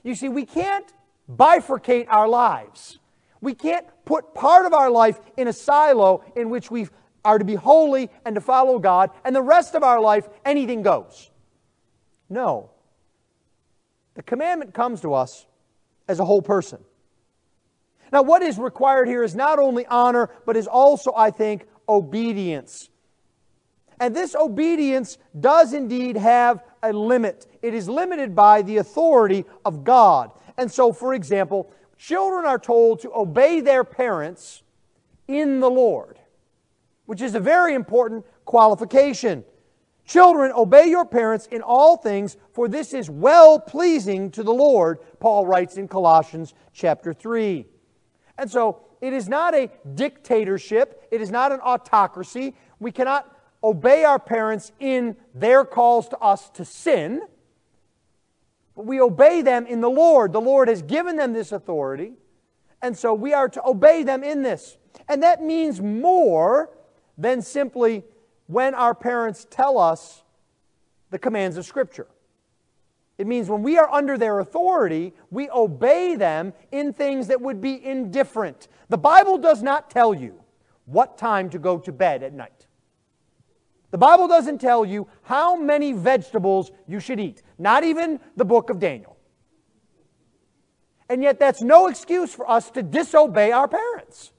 You 0.03 0.15
see, 0.15 0.29
we 0.29 0.45
can't 0.45 0.91
bifurcate 1.31 2.07
our 2.09 2.27
lives. 2.27 2.99
We 3.43 3.53
can't 3.53 3.85
put 4.05 4.33
part 4.33 4.65
of 4.65 4.73
our 4.73 4.89
life 4.89 5.19
in 5.35 5.49
a 5.49 5.53
silo 5.53 6.23
in 6.33 6.49
which 6.49 6.71
we 6.71 6.87
are 7.25 7.37
to 7.37 7.43
be 7.43 7.55
holy 7.55 8.09
and 8.23 8.35
to 8.35 8.41
follow 8.41 8.79
God, 8.79 9.11
and 9.25 9.35
the 9.35 9.41
rest 9.41 9.75
of 9.75 9.83
our 9.83 9.99
life, 9.99 10.29
anything 10.45 10.81
goes. 10.81 11.29
No. 12.29 12.71
the 14.15 14.23
commandment 14.23 14.73
comes 14.73 15.01
to 15.01 15.13
us 15.13 15.45
as 16.07 16.19
a 16.19 16.25
whole 16.25 16.41
person. 16.41 16.79
Now, 18.13 18.21
what 18.21 18.41
is 18.43 18.57
required 18.57 19.09
here 19.09 19.23
is 19.23 19.35
not 19.35 19.59
only 19.59 19.85
honor, 19.87 20.29
but 20.45 20.55
is 20.55 20.67
also, 20.67 21.11
I 21.15 21.29
think, 21.31 21.67
obedience. 21.89 22.89
And 23.99 24.15
this 24.15 24.35
obedience 24.35 25.17
does 25.37 25.73
indeed 25.73 26.15
have 26.15 26.63
a 26.81 26.93
limit. 26.93 27.47
It 27.61 27.73
is 27.73 27.89
limited 27.89 28.35
by 28.35 28.61
the 28.61 28.77
authority 28.77 29.45
of 29.65 29.83
God. 29.83 30.31
And 30.57 30.71
so, 30.71 30.93
for 30.93 31.13
example, 31.13 31.71
children 32.05 32.45
are 32.45 32.59
told 32.59 32.99
to 32.99 33.13
obey 33.15 33.61
their 33.61 33.85
parents 33.85 34.61
in 35.25 35.61
the 35.61 35.69
Lord, 35.69 36.19
which 37.05 37.21
is 37.21 37.33
a 37.33 37.39
very 37.39 37.73
important 37.73 38.25
qualification. 38.43 39.45
Children, 40.05 40.51
obey 40.51 40.87
your 40.87 41.05
parents 41.05 41.47
in 41.49 41.61
all 41.61 41.95
things, 41.95 42.35
for 42.51 42.67
this 42.67 42.93
is 42.93 43.09
well 43.09 43.57
pleasing 43.57 44.31
to 44.31 44.43
the 44.43 44.53
Lord, 44.53 44.99
Paul 45.21 45.45
writes 45.45 45.77
in 45.77 45.87
Colossians 45.87 46.53
chapter 46.73 47.13
3. 47.13 47.65
And 48.37 48.51
so, 48.51 48.81
it 48.99 49.13
is 49.13 49.29
not 49.29 49.55
a 49.55 49.69
dictatorship, 49.95 51.07
it 51.09 51.21
is 51.21 51.31
not 51.31 51.53
an 51.53 51.61
autocracy. 51.61 52.53
We 52.79 52.91
cannot 52.91 53.33
obey 53.63 54.03
our 54.03 54.19
parents 54.19 54.73
in 54.81 55.15
their 55.33 55.63
calls 55.63 56.09
to 56.09 56.17
us 56.17 56.49
to 56.51 56.65
sin, 56.65 57.21
but 58.75 58.85
we 58.85 58.99
obey 58.99 59.41
them 59.41 59.65
in 59.65 59.81
the 59.81 59.89
Lord. 59.89 60.33
The 60.33 60.41
Lord 60.41 60.67
has 60.67 60.81
given 60.81 61.15
them 61.15 61.33
this 61.33 61.51
authority, 61.51 62.13
and 62.81 62.97
so 62.97 63.13
we 63.13 63.33
are 63.33 63.49
to 63.49 63.65
obey 63.65 64.03
them 64.03 64.23
in 64.23 64.41
this. 64.41 64.77
And 65.07 65.23
that 65.23 65.41
means 65.41 65.81
more 65.81 66.69
than 67.17 67.41
simply 67.41 68.03
when 68.47 68.73
our 68.73 68.95
parents 68.95 69.45
tell 69.49 69.77
us 69.77 70.23
the 71.09 71.19
commands 71.19 71.57
of 71.57 71.65
Scripture. 71.65 72.07
It 73.17 73.27
means 73.27 73.47
when 73.47 73.61
we 73.61 73.77
are 73.77 73.89
under 73.91 74.17
their 74.17 74.39
authority, 74.39 75.13
we 75.29 75.49
obey 75.51 76.15
them 76.15 76.53
in 76.71 76.93
things 76.93 77.27
that 77.27 77.39
would 77.39 77.61
be 77.61 77.83
indifferent. 77.85 78.67
The 78.89 78.97
Bible 78.97 79.37
does 79.37 79.61
not 79.61 79.89
tell 79.91 80.13
you 80.13 80.41
what 80.85 81.17
time 81.17 81.49
to 81.51 81.59
go 81.59 81.77
to 81.77 81.91
bed 81.91 82.23
at 82.23 82.33
night. 82.33 82.52
The 83.93 83.99
Bible 83.99 84.27
doesn't 84.27 84.57
tell 84.57 84.83
you 84.83 85.07
how 85.21 85.55
many 85.55 85.93
vegetables 85.93 86.71
you 86.87 86.99
should 86.99 87.19
eat, 87.19 87.43
not 87.59 87.83
even 87.83 88.19
the 88.35 88.43
book 88.43 88.71
of 88.71 88.79
Daniel. 88.79 89.15
And 91.07 91.21
yet, 91.21 91.39
that's 91.39 91.61
no 91.61 91.85
excuse 91.85 92.33
for 92.33 92.49
us 92.49 92.71
to 92.71 92.81
disobey 92.81 93.51
our 93.51 93.67
parents 93.67 94.31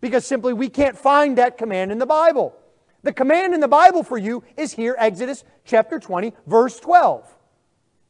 because 0.00 0.24
simply 0.24 0.54
we 0.54 0.70
can't 0.70 0.96
find 0.96 1.36
that 1.36 1.58
command 1.58 1.92
in 1.92 1.98
the 1.98 2.06
Bible. 2.06 2.56
The 3.02 3.12
command 3.12 3.52
in 3.52 3.60
the 3.60 3.68
Bible 3.68 4.02
for 4.02 4.16
you 4.16 4.42
is 4.56 4.72
here, 4.72 4.96
Exodus 4.98 5.44
chapter 5.66 5.98
20, 5.98 6.32
verse 6.46 6.80
12. 6.80 7.30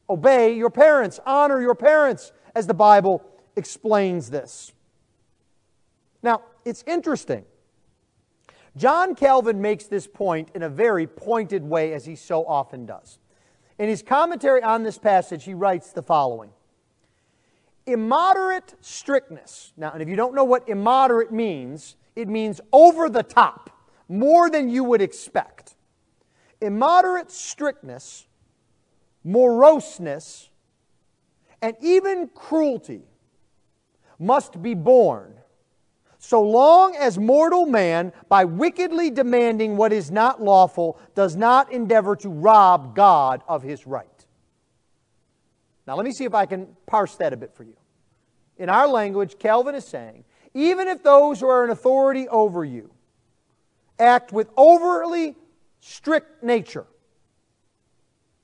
Obey 0.09 0.53
your 0.53 0.69
parents, 0.69 1.19
honor 1.25 1.61
your 1.61 1.75
parents, 1.75 2.31
as 2.55 2.67
the 2.67 2.73
Bible 2.73 3.21
explains 3.57 4.29
this. 4.29 4.71
Now, 6.23 6.43
it's 6.63 6.85
interesting. 6.87 7.43
John 8.79 9.13
Calvin 9.13 9.61
makes 9.61 9.87
this 9.87 10.07
point 10.07 10.51
in 10.55 10.63
a 10.63 10.69
very 10.69 11.05
pointed 11.05 11.65
way, 11.65 11.91
as 11.91 12.05
he 12.05 12.15
so 12.15 12.45
often 12.45 12.85
does. 12.85 13.19
In 13.77 13.89
his 13.89 14.01
commentary 14.01 14.63
on 14.63 14.83
this 14.83 14.97
passage, 14.97 15.43
he 15.43 15.53
writes 15.53 15.91
the 15.91 16.01
following 16.01 16.51
Immoderate 17.85 18.75
strictness. 18.79 19.73
Now, 19.75 19.91
and 19.91 20.01
if 20.01 20.07
you 20.07 20.15
don't 20.15 20.33
know 20.33 20.45
what 20.45 20.69
immoderate 20.69 21.29
means, 21.29 21.97
it 22.15 22.29
means 22.29 22.61
over 22.71 23.09
the 23.09 23.21
top 23.21 23.69
more 24.07 24.49
than 24.49 24.69
you 24.69 24.85
would 24.85 25.01
expect. 25.01 25.75
Immoderate 26.61 27.31
strictness, 27.31 28.27
moroseness, 29.25 30.51
and 31.61 31.75
even 31.81 32.29
cruelty 32.33 33.01
must 34.17 34.61
be 34.61 34.73
borne 34.73 35.38
so 36.19 36.41
long 36.41 36.95
as 36.97 37.17
mortal 37.17 37.65
man, 37.65 38.11
by 38.27 38.43
wickedly 38.43 39.09
demanding 39.09 39.77
what 39.77 39.93
is 39.93 40.11
not 40.11 40.43
lawful, 40.43 40.99
does 41.15 41.37
not 41.37 41.71
endeavor 41.71 42.15
to 42.17 42.29
rob 42.29 42.93
God 42.93 43.41
of 43.47 43.63
his 43.63 43.87
right. 43.87 44.05
Now, 45.87 45.95
let 45.95 46.05
me 46.05 46.11
see 46.11 46.25
if 46.25 46.35
I 46.35 46.45
can 46.45 46.67
parse 46.85 47.15
that 47.15 47.31
a 47.31 47.37
bit 47.37 47.55
for 47.55 47.63
you. 47.63 47.77
In 48.57 48.67
our 48.67 48.87
language, 48.87 49.39
Calvin 49.39 49.73
is 49.75 49.85
saying 49.85 50.25
even 50.53 50.87
if 50.87 51.03
those 51.03 51.39
who 51.39 51.47
are 51.47 51.63
in 51.63 51.69
authority 51.69 52.27
over 52.27 52.65
you 52.65 52.91
act 53.97 54.33
with 54.33 54.49
overly 54.57 55.35
strict 55.79 56.43
nature, 56.43 56.85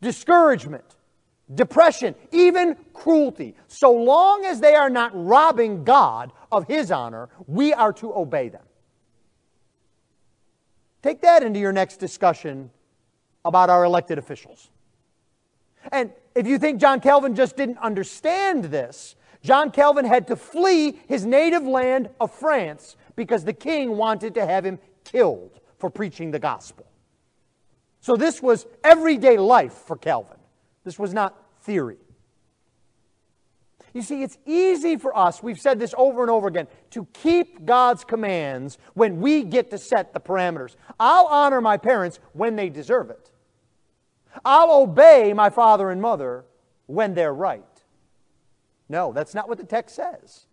discouragement, 0.02 0.96
depression, 1.54 2.16
even 2.32 2.76
cruelty, 2.94 3.56
so 3.68 3.92
long 3.92 4.46
as 4.46 4.60
they 4.60 4.76
are 4.76 4.90
not 4.90 5.12
robbing 5.14 5.84
God 5.84 6.32
of 6.56 6.68
His 6.68 6.92
honor, 6.92 7.30
we 7.48 7.74
are 7.74 7.94
to 7.94 8.16
obey 8.16 8.50
them. 8.50 8.64
Take 11.04 11.22
that 11.22 11.44
into 11.44 11.60
your 11.60 11.72
next 11.72 11.98
discussion 11.98 12.72
about 13.44 13.70
our 13.70 13.84
elected 13.84 14.18
officials. 14.18 14.70
And 15.92 16.12
if 16.34 16.48
you 16.48 16.58
think 16.58 16.82
John 16.82 17.00
Calvin 17.00 17.36
just 17.36 17.56
didn't 17.56 17.78
understand 17.78 18.66
this, 18.66 19.16
John 19.44 19.70
Calvin 19.70 20.06
had 20.06 20.28
to 20.28 20.36
flee 20.36 21.00
his 21.08 21.26
native 21.26 21.64
land 21.64 22.10
of 22.20 22.32
France 22.32 22.96
because 23.16 23.44
the 23.44 23.54
king 23.54 23.98
wanted 23.98 24.34
to 24.34 24.46
have 24.46 24.66
him 24.66 24.80
killed 25.04 25.60
for 25.78 25.92
preaching 25.92 26.32
the 26.32 26.40
gospel. 26.40 26.88
So 28.00 28.16
this 28.16 28.42
was 28.42 28.66
everyday 28.84 29.38
life 29.38 29.74
for 29.74 29.96
Calvin. 29.96 30.38
This 30.84 30.98
was 30.98 31.14
not 31.14 31.36
theory. 31.62 31.98
You 33.96 34.02
see, 34.02 34.24
it's 34.24 34.38
easy 34.46 34.98
for 34.98 35.18
us, 35.18 35.42
we've 35.42 35.60
said 35.60 35.80
this 35.80 35.96
over 35.98 36.22
and 36.22 36.30
over 36.30 36.50
again, 36.50 36.68
to 36.90 37.08
keep 37.14 37.64
God's 37.66 38.04
commands 38.04 38.78
when 38.94 39.22
we 39.22 39.42
get 39.42 39.72
to 39.72 39.78
set 39.78 40.14
the 40.14 40.20
parameters. 40.20 40.76
I'll 41.00 41.28
honor 41.28 41.62
my 41.62 41.78
parents 41.78 42.20
when 42.34 42.58
they 42.58 42.68
deserve 42.68 43.10
it. 43.10 43.32
I'll 44.44 44.82
obey 44.82 45.32
my 45.32 45.50
father 45.50 45.92
and 45.92 46.02
mother 46.02 46.44
when 46.88 47.14
they're 47.14 47.34
right. 47.34 47.64
No, 48.90 49.14
that's 49.14 49.34
not 49.34 49.48
what 49.48 49.60
the 49.60 49.64
text 49.64 49.96
says. 49.96 50.46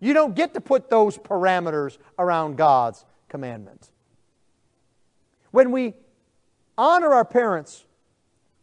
You 0.00 0.12
don't 0.12 0.34
get 0.34 0.52
to 0.54 0.60
put 0.60 0.90
those 0.90 1.16
parameters 1.16 1.98
around 2.18 2.56
God's 2.56 3.04
commandment. 3.28 3.92
When 5.52 5.70
we 5.70 5.94
honor 6.76 7.14
our 7.14 7.24
parents, 7.24 7.84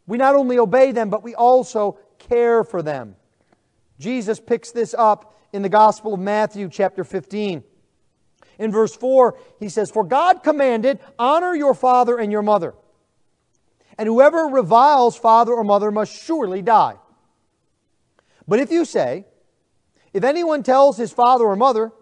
we 0.06 0.18
not 0.18 0.34
only 0.34 0.58
obey 0.58 0.92
them, 0.92 1.08
but 1.08 1.22
we 1.22 1.34
also 1.34 1.98
care 2.18 2.62
for 2.62 2.82
them. 2.82 3.16
Jesus 3.98 4.40
picks 4.40 4.70
this 4.70 4.94
up 4.94 5.34
in 5.52 5.62
the 5.62 5.68
Gospel 5.68 6.14
of 6.14 6.20
Matthew, 6.20 6.68
chapter 6.68 7.04
15. 7.04 7.64
In 8.58 8.72
verse 8.72 8.94
4, 8.94 9.38
he 9.58 9.68
says, 9.68 9.90
For 9.90 10.04
God 10.04 10.42
commanded, 10.42 10.98
honor 11.18 11.54
your 11.54 11.74
father 11.74 12.18
and 12.18 12.30
your 12.30 12.42
mother. 12.42 12.74
And 13.96 14.06
whoever 14.06 14.44
reviles 14.44 15.16
father 15.16 15.52
or 15.52 15.64
mother 15.64 15.90
must 15.90 16.12
surely 16.12 16.62
die. 16.62 16.96
But 18.46 18.60
if 18.60 18.70
you 18.70 18.84
say, 18.84 19.26
If 20.12 20.24
anyone 20.24 20.62
tells 20.62 20.96
his 20.96 21.12
father 21.12 21.44
or 21.44 21.56
mother, 21.56 21.92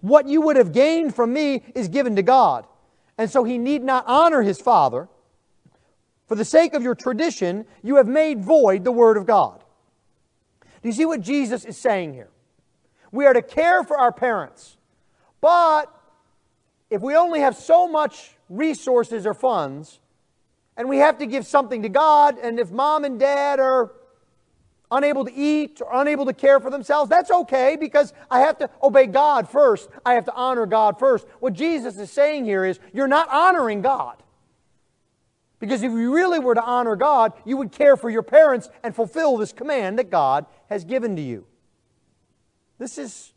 What 0.00 0.28
you 0.28 0.40
would 0.42 0.56
have 0.56 0.72
gained 0.72 1.14
from 1.14 1.32
me 1.32 1.64
is 1.74 1.88
given 1.88 2.16
to 2.16 2.22
God, 2.22 2.66
and 3.16 3.30
so 3.30 3.44
he 3.44 3.58
need 3.58 3.82
not 3.82 4.04
honor 4.06 4.42
his 4.42 4.60
father, 4.60 5.08
for 6.26 6.34
the 6.34 6.44
sake 6.44 6.74
of 6.74 6.82
your 6.82 6.94
tradition, 6.94 7.64
you 7.82 7.96
have 7.96 8.06
made 8.06 8.44
void 8.44 8.84
the 8.84 8.92
word 8.92 9.16
of 9.16 9.26
God. 9.26 9.64
Do 10.82 10.88
you 10.88 10.92
see 10.92 11.06
what 11.06 11.20
Jesus 11.20 11.64
is 11.64 11.76
saying 11.76 12.14
here? 12.14 12.28
We 13.10 13.26
are 13.26 13.32
to 13.32 13.42
care 13.42 13.82
for 13.84 13.98
our 13.98 14.12
parents. 14.12 14.76
But 15.40 15.92
if 16.90 17.00
we 17.02 17.16
only 17.16 17.40
have 17.40 17.56
so 17.56 17.88
much 17.88 18.36
resources 18.48 19.26
or 19.26 19.34
funds, 19.34 20.00
and 20.76 20.88
we 20.88 20.98
have 20.98 21.18
to 21.18 21.26
give 21.26 21.46
something 21.46 21.82
to 21.82 21.88
God, 21.88 22.38
and 22.38 22.58
if 22.58 22.70
mom 22.70 23.04
and 23.04 23.18
dad 23.18 23.60
are 23.60 23.92
unable 24.90 25.24
to 25.24 25.34
eat 25.34 25.80
or 25.80 26.00
unable 26.00 26.24
to 26.26 26.32
care 26.32 26.60
for 26.60 26.70
themselves, 26.70 27.10
that's 27.10 27.30
okay 27.30 27.76
because 27.76 28.12
I 28.30 28.40
have 28.40 28.58
to 28.58 28.70
obey 28.82 29.06
God 29.06 29.48
first. 29.48 29.88
I 30.04 30.14
have 30.14 30.24
to 30.26 30.34
honor 30.34 30.66
God 30.66 30.98
first. 30.98 31.26
What 31.40 31.52
Jesus 31.52 31.98
is 31.98 32.10
saying 32.10 32.44
here 32.44 32.64
is 32.64 32.78
you're 32.92 33.08
not 33.08 33.28
honoring 33.30 33.82
God. 33.82 34.22
Because 35.58 35.82
if 35.82 35.90
you 35.90 36.14
really 36.14 36.38
were 36.38 36.54
to 36.54 36.62
honor 36.62 36.94
God, 36.94 37.32
you 37.44 37.56
would 37.56 37.72
care 37.72 37.96
for 37.96 38.10
your 38.10 38.22
parents 38.22 38.68
and 38.82 38.94
fulfill 38.94 39.36
this 39.36 39.52
command 39.52 39.98
that 39.98 40.10
God 40.10 40.46
has 40.68 40.84
given 40.84 41.16
to 41.16 41.22
you. 41.22 41.46
This 42.78 42.96
is 42.96 43.32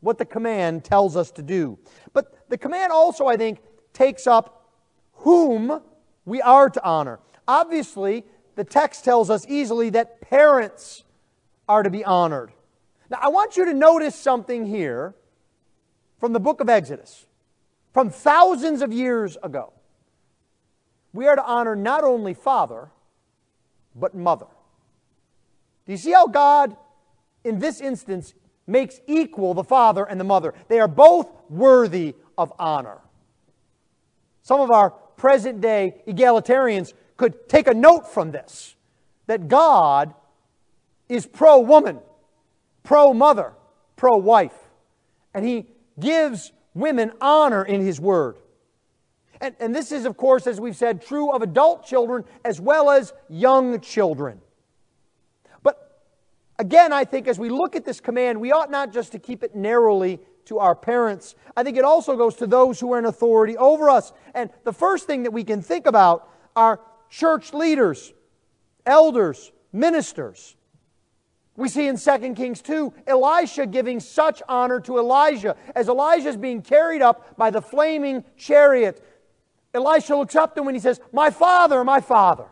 what 0.00 0.18
the 0.18 0.24
command 0.24 0.84
tells 0.84 1.16
us 1.16 1.30
to 1.32 1.42
do. 1.42 1.78
But 2.12 2.48
the 2.48 2.58
command 2.58 2.92
also, 2.92 3.26
I 3.26 3.36
think, 3.36 3.60
takes 3.92 4.26
up 4.26 4.68
whom 5.12 5.80
we 6.24 6.42
are 6.42 6.68
to 6.68 6.84
honor. 6.84 7.20
Obviously, 7.46 8.24
the 8.56 8.64
text 8.64 9.04
tells 9.04 9.30
us 9.30 9.46
easily 9.48 9.90
that 9.90 10.20
parents 10.20 11.04
are 11.68 11.82
to 11.82 11.90
be 11.90 12.04
honored. 12.04 12.52
Now, 13.10 13.18
I 13.20 13.28
want 13.28 13.56
you 13.56 13.64
to 13.66 13.74
notice 13.74 14.16
something 14.16 14.66
here 14.66 15.14
from 16.18 16.32
the 16.32 16.40
book 16.40 16.60
of 16.60 16.68
Exodus, 16.68 17.26
from 17.92 18.10
thousands 18.10 18.82
of 18.82 18.92
years 18.92 19.36
ago 19.42 19.72
we 21.14 21.26
are 21.28 21.36
to 21.36 21.44
honor 21.44 21.74
not 21.74 22.04
only 22.04 22.34
father, 22.34 22.90
but 23.94 24.14
mother. 24.14 24.46
Do 25.86 25.92
you 25.92 25.98
see 25.98 26.12
how 26.12 26.26
God, 26.26 26.76
in 27.44 27.60
this 27.60 27.80
instance, 27.80 28.34
makes 28.66 29.00
equal 29.06 29.54
the 29.54 29.64
father 29.64 30.04
and 30.04 30.18
the 30.18 30.24
mother? 30.24 30.52
They 30.68 30.80
are 30.80 30.88
both 30.88 31.30
worthy 31.48 32.16
of 32.36 32.52
honor. 32.58 32.98
Some 34.42 34.60
of 34.60 34.70
our 34.70 34.90
present 34.90 35.60
day 35.60 36.02
egalitarians 36.06 36.92
could 37.16 37.48
take 37.48 37.68
a 37.68 37.74
note 37.74 38.12
from 38.12 38.32
this 38.32 38.74
that 39.26 39.48
God 39.48 40.12
is 41.08 41.26
pro 41.26 41.60
woman, 41.60 42.00
pro 42.82 43.14
mother, 43.14 43.52
pro 43.94 44.16
wife. 44.16 44.58
And 45.32 45.46
he 45.46 45.66
gives 45.98 46.52
women 46.74 47.12
honor 47.20 47.64
in 47.64 47.80
his 47.80 48.00
word. 48.00 48.36
And, 49.44 49.54
and 49.60 49.74
this 49.74 49.92
is, 49.92 50.06
of 50.06 50.16
course, 50.16 50.46
as 50.46 50.58
we've 50.58 50.74
said, 50.74 51.02
true 51.02 51.30
of 51.30 51.42
adult 51.42 51.84
children 51.84 52.24
as 52.46 52.62
well 52.62 52.88
as 52.88 53.12
young 53.28 53.78
children. 53.80 54.40
But 55.62 56.00
again, 56.58 56.94
I 56.94 57.04
think 57.04 57.28
as 57.28 57.38
we 57.38 57.50
look 57.50 57.76
at 57.76 57.84
this 57.84 58.00
command, 58.00 58.40
we 58.40 58.52
ought 58.52 58.70
not 58.70 58.90
just 58.90 59.12
to 59.12 59.18
keep 59.18 59.42
it 59.42 59.54
narrowly 59.54 60.18
to 60.46 60.60
our 60.60 60.74
parents. 60.74 61.34
I 61.54 61.62
think 61.62 61.76
it 61.76 61.84
also 61.84 62.16
goes 62.16 62.36
to 62.36 62.46
those 62.46 62.80
who 62.80 62.94
are 62.94 62.98
in 62.98 63.04
authority 63.04 63.54
over 63.58 63.90
us. 63.90 64.14
And 64.34 64.48
the 64.64 64.72
first 64.72 65.06
thing 65.06 65.24
that 65.24 65.32
we 65.32 65.44
can 65.44 65.60
think 65.60 65.84
about 65.84 66.26
are 66.56 66.80
church 67.10 67.52
leaders, 67.52 68.14
elders, 68.86 69.52
ministers. 69.74 70.56
We 71.56 71.68
see 71.68 71.86
in 71.86 71.98
2 71.98 72.34
Kings 72.34 72.62
2 72.62 72.94
Elisha 73.06 73.66
giving 73.66 74.00
such 74.00 74.42
honor 74.48 74.80
to 74.80 74.98
Elijah 74.98 75.54
as 75.74 75.88
Elijah 75.88 76.30
is 76.30 76.38
being 76.38 76.62
carried 76.62 77.02
up 77.02 77.36
by 77.36 77.50
the 77.50 77.60
flaming 77.60 78.24
chariot. 78.38 79.02
Elisha 79.74 80.16
looks 80.16 80.36
up 80.36 80.54
to 80.54 80.62
him 80.62 80.68
and 80.68 80.76
he 80.76 80.80
says, 80.80 81.00
My 81.12 81.30
father, 81.30 81.84
my 81.84 82.00
father. 82.00 82.46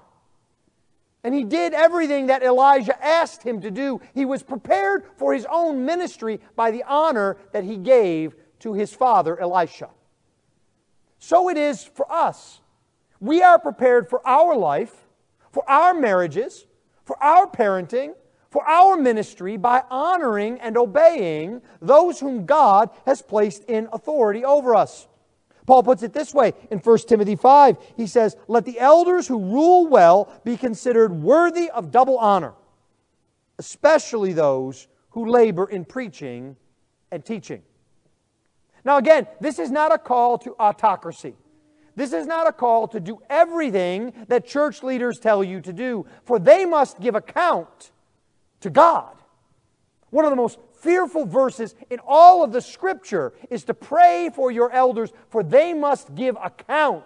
And 1.24 1.34
he 1.34 1.44
did 1.44 1.72
everything 1.72 2.26
that 2.26 2.42
Elijah 2.42 3.02
asked 3.04 3.44
him 3.44 3.60
to 3.60 3.70
do. 3.70 4.00
He 4.12 4.24
was 4.24 4.42
prepared 4.42 5.04
for 5.16 5.32
his 5.32 5.46
own 5.48 5.84
ministry 5.84 6.40
by 6.56 6.72
the 6.72 6.82
honor 6.82 7.36
that 7.52 7.62
he 7.62 7.76
gave 7.76 8.34
to 8.60 8.74
his 8.74 8.92
father, 8.92 9.40
Elisha. 9.40 9.90
So 11.20 11.48
it 11.48 11.56
is 11.56 11.84
for 11.84 12.10
us. 12.10 12.60
We 13.20 13.40
are 13.40 13.58
prepared 13.58 14.10
for 14.10 14.26
our 14.26 14.56
life, 14.56 14.92
for 15.52 15.68
our 15.70 15.94
marriages, 15.94 16.66
for 17.04 17.22
our 17.22 17.46
parenting, 17.46 18.14
for 18.50 18.66
our 18.68 18.96
ministry 18.96 19.56
by 19.56 19.84
honoring 19.88 20.60
and 20.60 20.76
obeying 20.76 21.62
those 21.80 22.18
whom 22.18 22.44
God 22.46 22.90
has 23.06 23.22
placed 23.22 23.64
in 23.64 23.88
authority 23.92 24.44
over 24.44 24.74
us. 24.74 25.06
Paul 25.66 25.82
puts 25.82 26.02
it 26.02 26.12
this 26.12 26.34
way 26.34 26.54
in 26.70 26.78
1 26.78 26.98
Timothy 26.98 27.36
5. 27.36 27.76
He 27.96 28.06
says, 28.06 28.36
Let 28.48 28.64
the 28.64 28.80
elders 28.80 29.28
who 29.28 29.38
rule 29.38 29.86
well 29.86 30.32
be 30.44 30.56
considered 30.56 31.12
worthy 31.12 31.70
of 31.70 31.90
double 31.90 32.18
honor, 32.18 32.54
especially 33.58 34.32
those 34.32 34.88
who 35.10 35.30
labor 35.30 35.68
in 35.68 35.84
preaching 35.84 36.56
and 37.10 37.24
teaching. 37.24 37.62
Now, 38.84 38.96
again, 38.96 39.28
this 39.40 39.58
is 39.58 39.70
not 39.70 39.92
a 39.92 39.98
call 39.98 40.38
to 40.38 40.56
autocracy. 40.58 41.34
This 41.94 42.12
is 42.12 42.26
not 42.26 42.48
a 42.48 42.52
call 42.52 42.88
to 42.88 43.00
do 43.00 43.20
everything 43.28 44.12
that 44.28 44.46
church 44.46 44.82
leaders 44.82 45.18
tell 45.18 45.44
you 45.44 45.60
to 45.60 45.72
do, 45.72 46.06
for 46.24 46.38
they 46.38 46.64
must 46.64 46.98
give 47.00 47.14
account 47.14 47.92
to 48.60 48.70
God. 48.70 49.14
One 50.10 50.24
of 50.24 50.30
the 50.30 50.36
most 50.36 50.58
fearful 50.82 51.24
verses 51.24 51.76
in 51.90 52.00
all 52.04 52.42
of 52.42 52.52
the 52.52 52.60
scripture 52.60 53.32
is 53.50 53.64
to 53.64 53.74
pray 53.74 54.30
for 54.34 54.50
your 54.50 54.70
elders, 54.72 55.12
for 55.28 55.42
they 55.42 55.72
must 55.72 56.14
give 56.14 56.36
account 56.42 57.04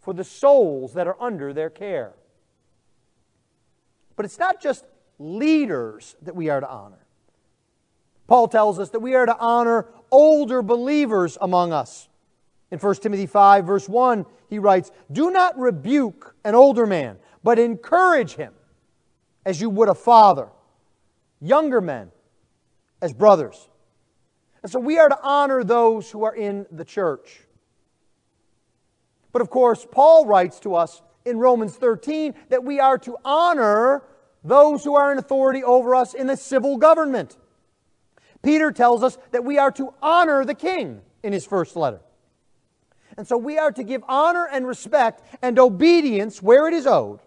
for 0.00 0.14
the 0.14 0.24
souls 0.24 0.94
that 0.94 1.08
are 1.08 1.20
under 1.20 1.52
their 1.52 1.68
care. 1.68 2.12
But 4.14 4.24
it's 4.24 4.38
not 4.38 4.62
just 4.62 4.84
leaders 5.18 6.14
that 6.22 6.36
we 6.36 6.48
are 6.48 6.60
to 6.60 6.68
honor. 6.68 7.04
Paul 8.28 8.46
tells 8.46 8.78
us 8.78 8.90
that 8.90 9.00
we 9.00 9.16
are 9.16 9.26
to 9.26 9.36
honor 9.36 9.86
older 10.10 10.62
believers 10.62 11.36
among 11.40 11.72
us. 11.72 12.08
In 12.70 12.78
1 12.78 12.94
Timothy 12.96 13.26
5, 13.26 13.66
verse 13.66 13.88
1, 13.88 14.24
he 14.48 14.58
writes, 14.58 14.92
Do 15.10 15.30
not 15.30 15.58
rebuke 15.58 16.36
an 16.44 16.54
older 16.54 16.86
man, 16.86 17.18
but 17.42 17.58
encourage 17.58 18.34
him 18.34 18.54
as 19.44 19.60
you 19.60 19.68
would 19.70 19.88
a 19.88 19.94
father 19.94 20.48
younger 21.40 21.80
men 21.80 22.12
as 23.02 23.12
brothers. 23.12 23.68
And 24.62 24.70
so 24.70 24.78
we 24.78 24.98
are 24.98 25.08
to 25.08 25.18
honor 25.22 25.64
those 25.64 26.10
who 26.10 26.24
are 26.24 26.34
in 26.34 26.66
the 26.70 26.84
church. 26.84 27.40
But 29.32 29.42
of 29.42 29.50
course, 29.50 29.86
Paul 29.90 30.24
writes 30.24 30.60
to 30.60 30.76
us 30.76 31.02
in 31.24 31.38
Romans 31.38 31.74
13 31.74 32.34
that 32.48 32.64
we 32.64 32.80
are 32.80 32.98
to 32.98 33.16
honor 33.24 34.04
those 34.44 34.84
who 34.84 34.94
are 34.94 35.12
in 35.12 35.18
authority 35.18 35.62
over 35.62 35.94
us 35.94 36.14
in 36.14 36.28
the 36.28 36.36
civil 36.36 36.76
government. 36.76 37.36
Peter 38.42 38.72
tells 38.72 39.02
us 39.02 39.18
that 39.32 39.44
we 39.44 39.58
are 39.58 39.70
to 39.72 39.92
honor 40.00 40.44
the 40.44 40.54
king 40.54 41.00
in 41.22 41.32
his 41.32 41.44
first 41.44 41.76
letter. 41.76 42.00
And 43.16 43.26
so 43.26 43.36
we 43.36 43.58
are 43.58 43.72
to 43.72 43.84
give 43.84 44.02
honor 44.08 44.48
and 44.50 44.66
respect 44.66 45.22
and 45.42 45.58
obedience 45.58 46.42
where 46.42 46.68
it 46.68 46.74
is 46.74 46.86
owed 46.86 47.20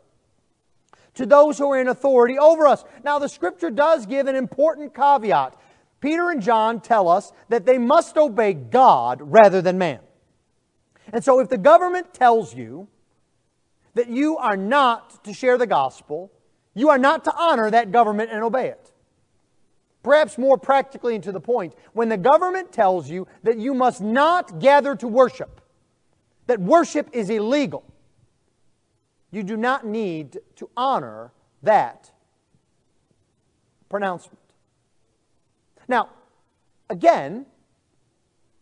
to 1.16 1.26
those 1.26 1.58
who 1.58 1.72
are 1.72 1.80
in 1.80 1.88
authority 1.88 2.38
over 2.38 2.68
us. 2.68 2.84
Now, 3.04 3.20
the 3.20 3.30
scripture 3.30 3.72
does 3.72 4.06
give 4.06 4.28
an 4.28 4.36
important 4.36 4.94
caveat. 4.94 5.58
Peter 6.06 6.30
and 6.30 6.40
John 6.40 6.82
tell 6.82 7.10
us 7.10 7.34
that 7.50 7.66
they 7.66 7.80
must 7.80 8.16
obey 8.16 8.54
God 8.54 9.22
rather 9.24 9.60
than 9.60 9.80
man. 9.80 10.02
And 11.12 11.24
so, 11.24 11.40
if 11.40 11.50
the 11.50 11.58
government 11.58 12.14
tells 12.14 12.54
you 12.54 12.88
that 13.96 14.08
you 14.08 14.38
are 14.38 14.56
not 14.56 15.24
to 15.24 15.34
share 15.34 15.58
the 15.58 15.66
gospel, 15.66 16.32
you 16.76 16.90
are 16.90 17.00
not 17.00 17.24
to 17.24 17.34
honor 17.36 17.72
that 17.72 17.92
government 17.92 18.30
and 18.32 18.44
obey 18.44 18.68
it. 18.68 18.92
Perhaps 20.04 20.38
more 20.38 20.60
practically 20.60 21.16
and 21.16 21.24
to 21.24 21.32
the 21.32 21.40
point, 21.40 21.74
when 21.94 22.10
the 22.10 22.18
government 22.18 22.72
tells 22.72 23.10
you 23.10 23.28
that 23.42 23.58
you 23.58 23.74
must 23.74 24.00
not 24.00 24.60
gather 24.60 24.96
to 24.98 25.08
worship, 25.08 25.60
that 26.46 26.60
worship 26.62 27.10
is 27.14 27.32
illegal, 27.32 27.84
you 29.32 29.42
do 29.42 29.58
not 29.58 29.88
need 29.88 30.38
to 30.58 30.70
honor 30.78 31.32
that 31.64 32.12
pronouncement. 33.90 34.45
Now, 35.88 36.10
again, 36.90 37.46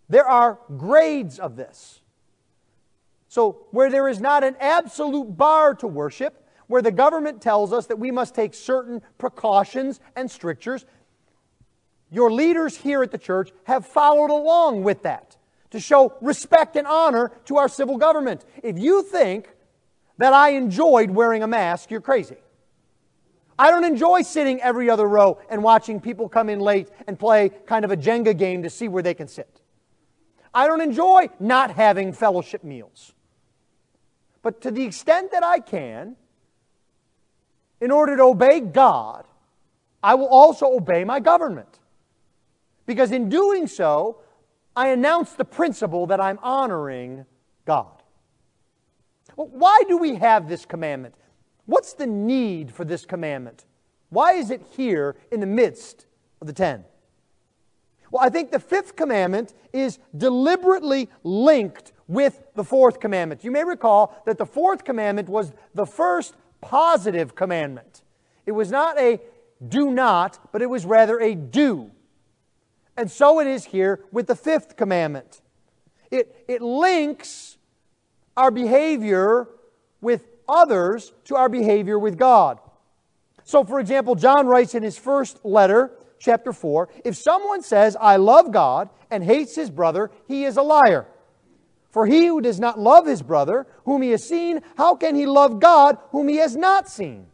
there 0.09 0.27
are 0.27 0.59
grades 0.77 1.39
of 1.39 1.55
this. 1.55 2.01
So, 3.27 3.65
where 3.71 3.89
there 3.89 4.07
is 4.07 4.21
not 4.21 4.43
an 4.43 4.55
absolute 4.59 5.35
bar 5.35 5.73
to 5.75 5.87
worship, 5.87 6.47
where 6.67 6.81
the 6.81 6.91
government 6.91 7.41
tells 7.41 7.73
us 7.73 7.87
that 7.87 7.97
we 7.97 8.11
must 8.11 8.35
take 8.35 8.53
certain 8.53 9.01
precautions 9.17 9.99
and 10.15 10.29
strictures, 10.29 10.85
your 12.11 12.31
leaders 12.31 12.77
here 12.77 13.01
at 13.01 13.09
the 13.09 13.17
church 13.17 13.51
have 13.63 13.87
followed 13.87 14.29
along 14.29 14.83
with 14.83 15.01
that 15.01 15.35
to 15.71 15.79
show 15.79 16.15
respect 16.21 16.75
and 16.75 16.85
honor 16.85 17.31
to 17.45 17.57
our 17.57 17.67
civil 17.67 17.97
government. 17.97 18.45
If 18.61 18.77
you 18.77 19.01
think 19.01 19.49
that 20.19 20.31
I 20.31 20.49
enjoyed 20.49 21.09
wearing 21.09 21.41
a 21.41 21.47
mask, 21.47 21.89
you're 21.89 22.01
crazy. 22.01 22.37
I 23.57 23.71
don't 23.71 23.83
enjoy 23.83 24.23
sitting 24.23 24.61
every 24.61 24.89
other 24.89 25.07
row 25.07 25.39
and 25.49 25.63
watching 25.63 25.99
people 25.99 26.27
come 26.27 26.49
in 26.49 26.59
late 26.59 26.89
and 27.07 27.17
play 27.17 27.49
kind 27.49 27.85
of 27.85 27.91
a 27.91 27.97
Jenga 27.97 28.37
game 28.37 28.63
to 28.63 28.69
see 28.69 28.87
where 28.87 29.03
they 29.03 29.13
can 29.13 29.27
sit. 29.27 29.61
I 30.53 30.67
don't 30.67 30.81
enjoy 30.81 31.29
not 31.39 31.71
having 31.71 32.13
fellowship 32.13 32.63
meals. 32.63 33.13
But 34.41 34.61
to 34.61 34.71
the 34.71 34.83
extent 34.83 35.31
that 35.31 35.43
I 35.43 35.59
can, 35.59 36.15
in 37.79 37.91
order 37.91 38.17
to 38.17 38.23
obey 38.23 38.59
God, 38.59 39.25
I 40.01 40.15
will 40.15 40.27
also 40.27 40.67
obey 40.67 41.03
my 41.03 41.19
government. 41.19 41.79
Because 42.85 43.11
in 43.11 43.29
doing 43.29 43.67
so, 43.67 44.19
I 44.75 44.89
announce 44.89 45.33
the 45.33 45.45
principle 45.45 46.07
that 46.07 46.19
I'm 46.19 46.39
honoring 46.41 47.25
God. 47.65 48.01
Why 49.35 49.83
do 49.87 49.97
we 49.97 50.15
have 50.15 50.49
this 50.49 50.65
commandment? 50.65 51.15
What's 51.65 51.93
the 51.93 52.07
need 52.07 52.71
for 52.71 52.85
this 52.85 53.05
commandment? 53.05 53.65
Why 54.09 54.33
is 54.33 54.51
it 54.51 54.61
here 54.75 55.15
in 55.31 55.39
the 55.39 55.45
midst 55.45 56.05
of 56.41 56.47
the 56.47 56.53
ten? 56.53 56.85
Well, 58.11 58.23
I 58.23 58.29
think 58.29 58.51
the 58.51 58.59
fifth 58.59 58.95
commandment 58.95 59.53
is 59.71 59.97
deliberately 60.15 61.09
linked 61.23 61.93
with 62.07 62.43
the 62.53 62.63
fourth 62.63 62.99
commandment. 62.99 63.43
You 63.43 63.49
may 63.49 63.63
recall 63.63 64.21
that 64.25 64.37
the 64.37 64.45
fourth 64.45 64.83
commandment 64.83 65.29
was 65.29 65.51
the 65.73 65.85
first 65.85 66.35
positive 66.61 67.33
commandment. 67.33 68.03
It 68.45 68.51
was 68.51 68.69
not 68.69 68.99
a 68.99 69.19
do 69.67 69.91
not, 69.91 70.51
but 70.51 70.61
it 70.61 70.69
was 70.69 70.85
rather 70.85 71.19
a 71.19 71.33
do. 71.33 71.89
And 72.95 73.09
so 73.09 73.39
it 73.39 73.47
is 73.47 73.65
here 73.65 74.01
with 74.11 74.27
the 74.27 74.35
fifth 74.35 74.75
commandment. 74.75 75.41
It, 76.11 76.45
it 76.47 76.61
links 76.61 77.57
our 78.37 78.51
behavior 78.51 79.47
with 80.01 80.27
others 80.47 81.13
to 81.25 81.35
our 81.35 81.49
behavior 81.49 81.97
with 81.97 82.17
God. 82.17 82.59
So, 83.43 83.63
for 83.63 83.79
example, 83.79 84.15
John 84.15 84.47
writes 84.47 84.75
in 84.75 84.83
his 84.83 84.97
first 84.97 85.43
letter, 85.43 85.91
chapter 86.19 86.53
4, 86.53 86.89
if 87.03 87.15
someone 87.15 87.61
says, 87.61 87.97
I 87.99 88.15
love 88.15 88.51
God, 88.51 88.89
and 89.11 89.23
hates 89.23 89.55
his 89.55 89.69
brother, 89.69 90.09
he 90.27 90.45
is 90.45 90.57
a 90.57 90.63
liar. 90.63 91.05
For 91.91 92.07
he 92.07 92.25
who 92.25 92.41
does 92.41 92.59
not 92.59 92.79
love 92.79 93.05
his 93.05 93.21
brother, 93.21 93.67
whom 93.85 94.01
he 94.01 94.09
has 94.09 94.27
seen, 94.27 94.61
how 94.77 94.95
can 94.95 95.15
he 95.15 95.27
love 95.27 95.59
God, 95.59 95.97
whom 96.09 96.27
he 96.27 96.37
has 96.37 96.55
not 96.55 96.89
seen? 96.89 97.27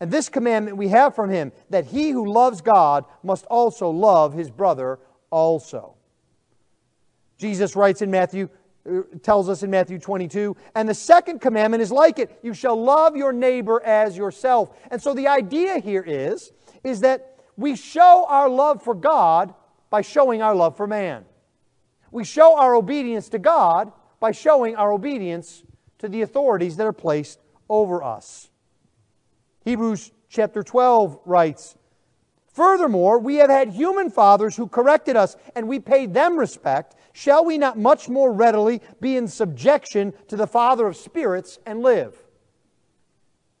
And 0.00 0.10
this 0.10 0.28
commandment 0.28 0.76
we 0.76 0.88
have 0.88 1.14
from 1.14 1.30
him 1.30 1.52
that 1.70 1.86
he 1.86 2.10
who 2.10 2.30
loves 2.30 2.60
God 2.60 3.06
must 3.22 3.46
also 3.46 3.88
love 3.88 4.34
his 4.34 4.50
brother 4.50 4.98
also. 5.30 5.94
Jesus 7.38 7.74
writes 7.74 8.02
in 8.02 8.10
Matthew, 8.10 8.50
Uh, 8.86 9.00
tells 9.22 9.48
us 9.48 9.62
in 9.62 9.70
Matthew 9.70 9.98
22, 9.98 10.54
and 10.74 10.86
the 10.86 10.94
second 10.94 11.40
commandment 11.40 11.82
is 11.82 11.90
like 11.90 12.18
it 12.18 12.38
you 12.42 12.52
shall 12.52 12.76
love 12.76 13.16
your 13.16 13.32
neighbor 13.32 13.82
as 13.82 14.14
yourself. 14.14 14.76
And 14.90 15.00
so 15.00 15.14
the 15.14 15.26
idea 15.26 15.78
here 15.78 16.04
is, 16.06 16.52
is 16.82 17.00
that 17.00 17.38
we 17.56 17.76
show 17.76 18.26
our 18.28 18.46
love 18.46 18.82
for 18.82 18.94
God 18.94 19.54
by 19.88 20.02
showing 20.02 20.42
our 20.42 20.54
love 20.54 20.76
for 20.76 20.86
man. 20.86 21.24
We 22.10 22.24
show 22.24 22.58
our 22.58 22.74
obedience 22.74 23.30
to 23.30 23.38
God 23.38 23.90
by 24.20 24.32
showing 24.32 24.76
our 24.76 24.92
obedience 24.92 25.62
to 25.98 26.08
the 26.08 26.20
authorities 26.20 26.76
that 26.76 26.86
are 26.86 26.92
placed 26.92 27.40
over 27.70 28.02
us. 28.02 28.50
Hebrews 29.64 30.12
chapter 30.28 30.62
12 30.62 31.20
writes, 31.24 31.74
Furthermore, 32.54 33.18
we 33.18 33.36
have 33.36 33.50
had 33.50 33.70
human 33.70 34.10
fathers 34.10 34.54
who 34.54 34.68
corrected 34.68 35.16
us, 35.16 35.36
and 35.56 35.66
we 35.66 35.80
paid 35.80 36.14
them 36.14 36.38
respect. 36.38 36.94
Shall 37.12 37.44
we 37.44 37.58
not 37.58 37.76
much 37.76 38.08
more 38.08 38.32
readily 38.32 38.80
be 39.00 39.16
in 39.16 39.26
subjection 39.26 40.14
to 40.28 40.36
the 40.36 40.46
Father 40.46 40.86
of 40.86 40.96
spirits 40.96 41.58
and 41.66 41.82
live? 41.82 42.16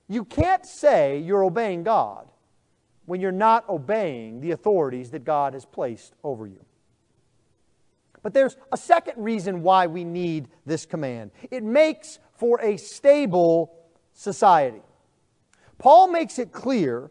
You 0.08 0.24
can't 0.24 0.64
say 0.64 1.18
you're 1.18 1.42
obeying 1.42 1.82
God 1.82 2.28
when 3.06 3.20
you're 3.20 3.32
not 3.32 3.68
obeying 3.68 4.40
the 4.40 4.52
authorities 4.52 5.10
that 5.10 5.24
God 5.24 5.54
has 5.54 5.64
placed 5.64 6.14
over 6.22 6.46
you. 6.46 6.64
But 8.22 8.32
there's 8.32 8.56
a 8.70 8.76
second 8.76 9.22
reason 9.22 9.62
why 9.62 9.88
we 9.88 10.04
need 10.04 10.46
this 10.66 10.86
command 10.86 11.32
it 11.50 11.64
makes 11.64 12.20
for 12.36 12.60
a 12.62 12.76
stable 12.76 13.74
society. 14.12 14.82
Paul 15.78 16.06
makes 16.06 16.38
it 16.38 16.52
clear 16.52 17.10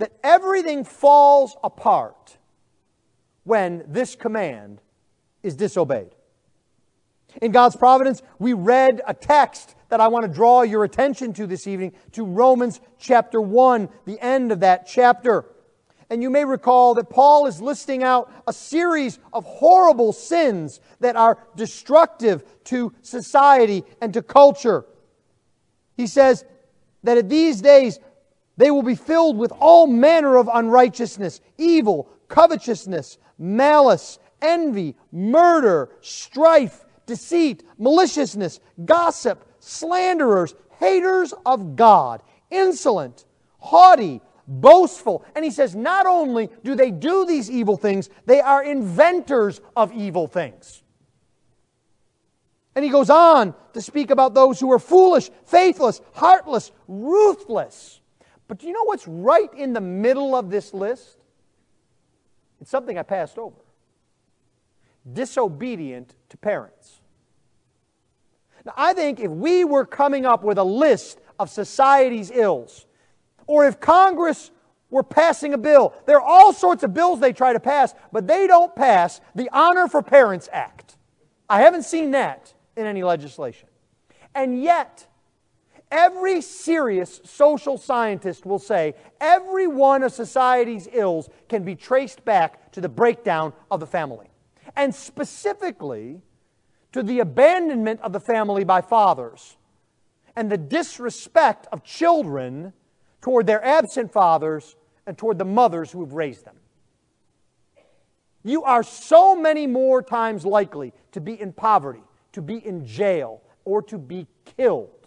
that 0.00 0.12
everything 0.24 0.82
falls 0.82 1.56
apart 1.62 2.38
when 3.44 3.84
this 3.86 4.16
command 4.16 4.80
is 5.42 5.54
disobeyed. 5.54 6.14
In 7.42 7.52
God's 7.52 7.76
providence, 7.76 8.22
we 8.38 8.54
read 8.54 9.02
a 9.06 9.12
text 9.14 9.74
that 9.90 10.00
I 10.00 10.08
want 10.08 10.24
to 10.24 10.32
draw 10.32 10.62
your 10.62 10.84
attention 10.84 11.34
to 11.34 11.46
this 11.46 11.66
evening 11.66 11.92
to 12.12 12.24
Romans 12.24 12.80
chapter 12.98 13.42
1, 13.42 13.88
the 14.06 14.18
end 14.20 14.52
of 14.52 14.60
that 14.60 14.86
chapter. 14.86 15.44
And 16.08 16.22
you 16.22 16.30
may 16.30 16.46
recall 16.46 16.94
that 16.94 17.10
Paul 17.10 17.46
is 17.46 17.60
listing 17.60 18.02
out 18.02 18.32
a 18.46 18.52
series 18.54 19.18
of 19.34 19.44
horrible 19.44 20.12
sins 20.14 20.80
that 21.00 21.14
are 21.14 21.38
destructive 21.56 22.42
to 22.64 22.92
society 23.02 23.84
and 24.00 24.14
to 24.14 24.22
culture. 24.22 24.86
He 25.96 26.06
says 26.06 26.44
that 27.04 27.18
at 27.18 27.28
these 27.28 27.60
days 27.60 27.98
they 28.60 28.70
will 28.70 28.82
be 28.82 28.94
filled 28.94 29.38
with 29.38 29.52
all 29.58 29.86
manner 29.86 30.36
of 30.36 30.50
unrighteousness, 30.52 31.40
evil, 31.56 32.10
covetousness, 32.28 33.16
malice, 33.38 34.18
envy, 34.42 34.96
murder, 35.10 35.88
strife, 36.02 36.84
deceit, 37.06 37.62
maliciousness, 37.78 38.60
gossip, 38.84 39.46
slanderers, 39.60 40.54
haters 40.78 41.32
of 41.46 41.74
God, 41.74 42.22
insolent, 42.50 43.24
haughty, 43.60 44.20
boastful. 44.46 45.24
And 45.34 45.42
he 45.42 45.50
says, 45.50 45.74
not 45.74 46.04
only 46.04 46.50
do 46.62 46.74
they 46.74 46.90
do 46.90 47.24
these 47.24 47.50
evil 47.50 47.78
things, 47.78 48.10
they 48.26 48.42
are 48.42 48.62
inventors 48.62 49.62
of 49.74 49.90
evil 49.92 50.26
things. 50.26 50.82
And 52.74 52.84
he 52.84 52.90
goes 52.90 53.08
on 53.08 53.54
to 53.72 53.80
speak 53.80 54.10
about 54.10 54.34
those 54.34 54.60
who 54.60 54.70
are 54.70 54.78
foolish, 54.78 55.30
faithless, 55.44 56.02
heartless, 56.12 56.72
ruthless. 56.86 57.99
But 58.50 58.58
do 58.58 58.66
you 58.66 58.72
know 58.72 58.82
what's 58.82 59.06
right 59.06 59.48
in 59.54 59.74
the 59.74 59.80
middle 59.80 60.34
of 60.34 60.50
this 60.50 60.74
list? 60.74 61.18
It's 62.60 62.68
something 62.68 62.98
I 62.98 63.04
passed 63.04 63.38
over 63.38 63.54
disobedient 65.14 66.16
to 66.30 66.36
parents. 66.36 67.00
Now, 68.66 68.74
I 68.76 68.92
think 68.92 69.20
if 69.20 69.30
we 69.30 69.64
were 69.64 69.86
coming 69.86 70.26
up 70.26 70.42
with 70.42 70.58
a 70.58 70.64
list 70.64 71.20
of 71.38 71.48
society's 71.48 72.32
ills, 72.32 72.86
or 73.46 73.66
if 73.66 73.78
Congress 73.78 74.50
were 74.90 75.04
passing 75.04 75.54
a 75.54 75.58
bill. 75.58 75.94
There 76.06 76.16
are 76.16 76.26
all 76.26 76.52
sorts 76.52 76.82
of 76.82 76.92
bills 76.92 77.20
they 77.20 77.32
try 77.32 77.52
to 77.52 77.60
pass, 77.60 77.94
but 78.10 78.26
they 78.26 78.48
don't 78.48 78.74
pass 78.74 79.20
the 79.36 79.48
Honor 79.52 79.86
for 79.86 80.02
Parents 80.02 80.48
Act. 80.52 80.96
I 81.48 81.62
haven't 81.62 81.84
seen 81.84 82.10
that 82.10 82.52
in 82.76 82.86
any 82.86 83.04
legislation. 83.04 83.68
And 84.34 84.60
yet, 84.60 85.06
every 85.90 86.40
serious 86.40 87.20
social 87.24 87.76
scientist 87.76 88.46
will 88.46 88.58
say 88.58 88.94
every 89.20 89.66
one 89.66 90.02
of 90.02 90.12
society's 90.12 90.88
ills 90.92 91.28
can 91.48 91.64
be 91.64 91.74
traced 91.74 92.24
back 92.24 92.72
to 92.72 92.80
the 92.80 92.88
breakdown 92.88 93.52
of 93.70 93.80
the 93.80 93.86
family. 93.86 94.28
And 94.76 94.94
specifically, 94.94 96.22
to 96.92 97.02
the 97.02 97.20
abandonment 97.20 98.00
of 98.00 98.12
the 98.12 98.20
family 98.20 98.64
by 98.64 98.80
fathers 98.80 99.56
and 100.36 100.50
the 100.50 100.58
disrespect 100.58 101.66
of 101.72 101.84
children 101.84 102.72
toward 103.20 103.46
their 103.46 103.64
absent 103.64 104.12
fathers 104.12 104.76
and 105.06 105.16
toward 105.18 105.38
the 105.38 105.44
mothers 105.44 105.90
who 105.90 106.00
have 106.00 106.12
raised 106.12 106.44
them. 106.44 106.56
You 108.42 108.62
are 108.64 108.82
so 108.82 109.36
many 109.36 109.66
more 109.66 110.02
times 110.02 110.46
likely 110.46 110.92
to 111.12 111.20
be 111.20 111.38
in 111.38 111.52
poverty, 111.52 112.02
to 112.32 112.40
be 112.40 112.64
in 112.64 112.86
jail, 112.86 113.42
or 113.64 113.82
to 113.82 113.98
be 113.98 114.26
killed 114.56 114.99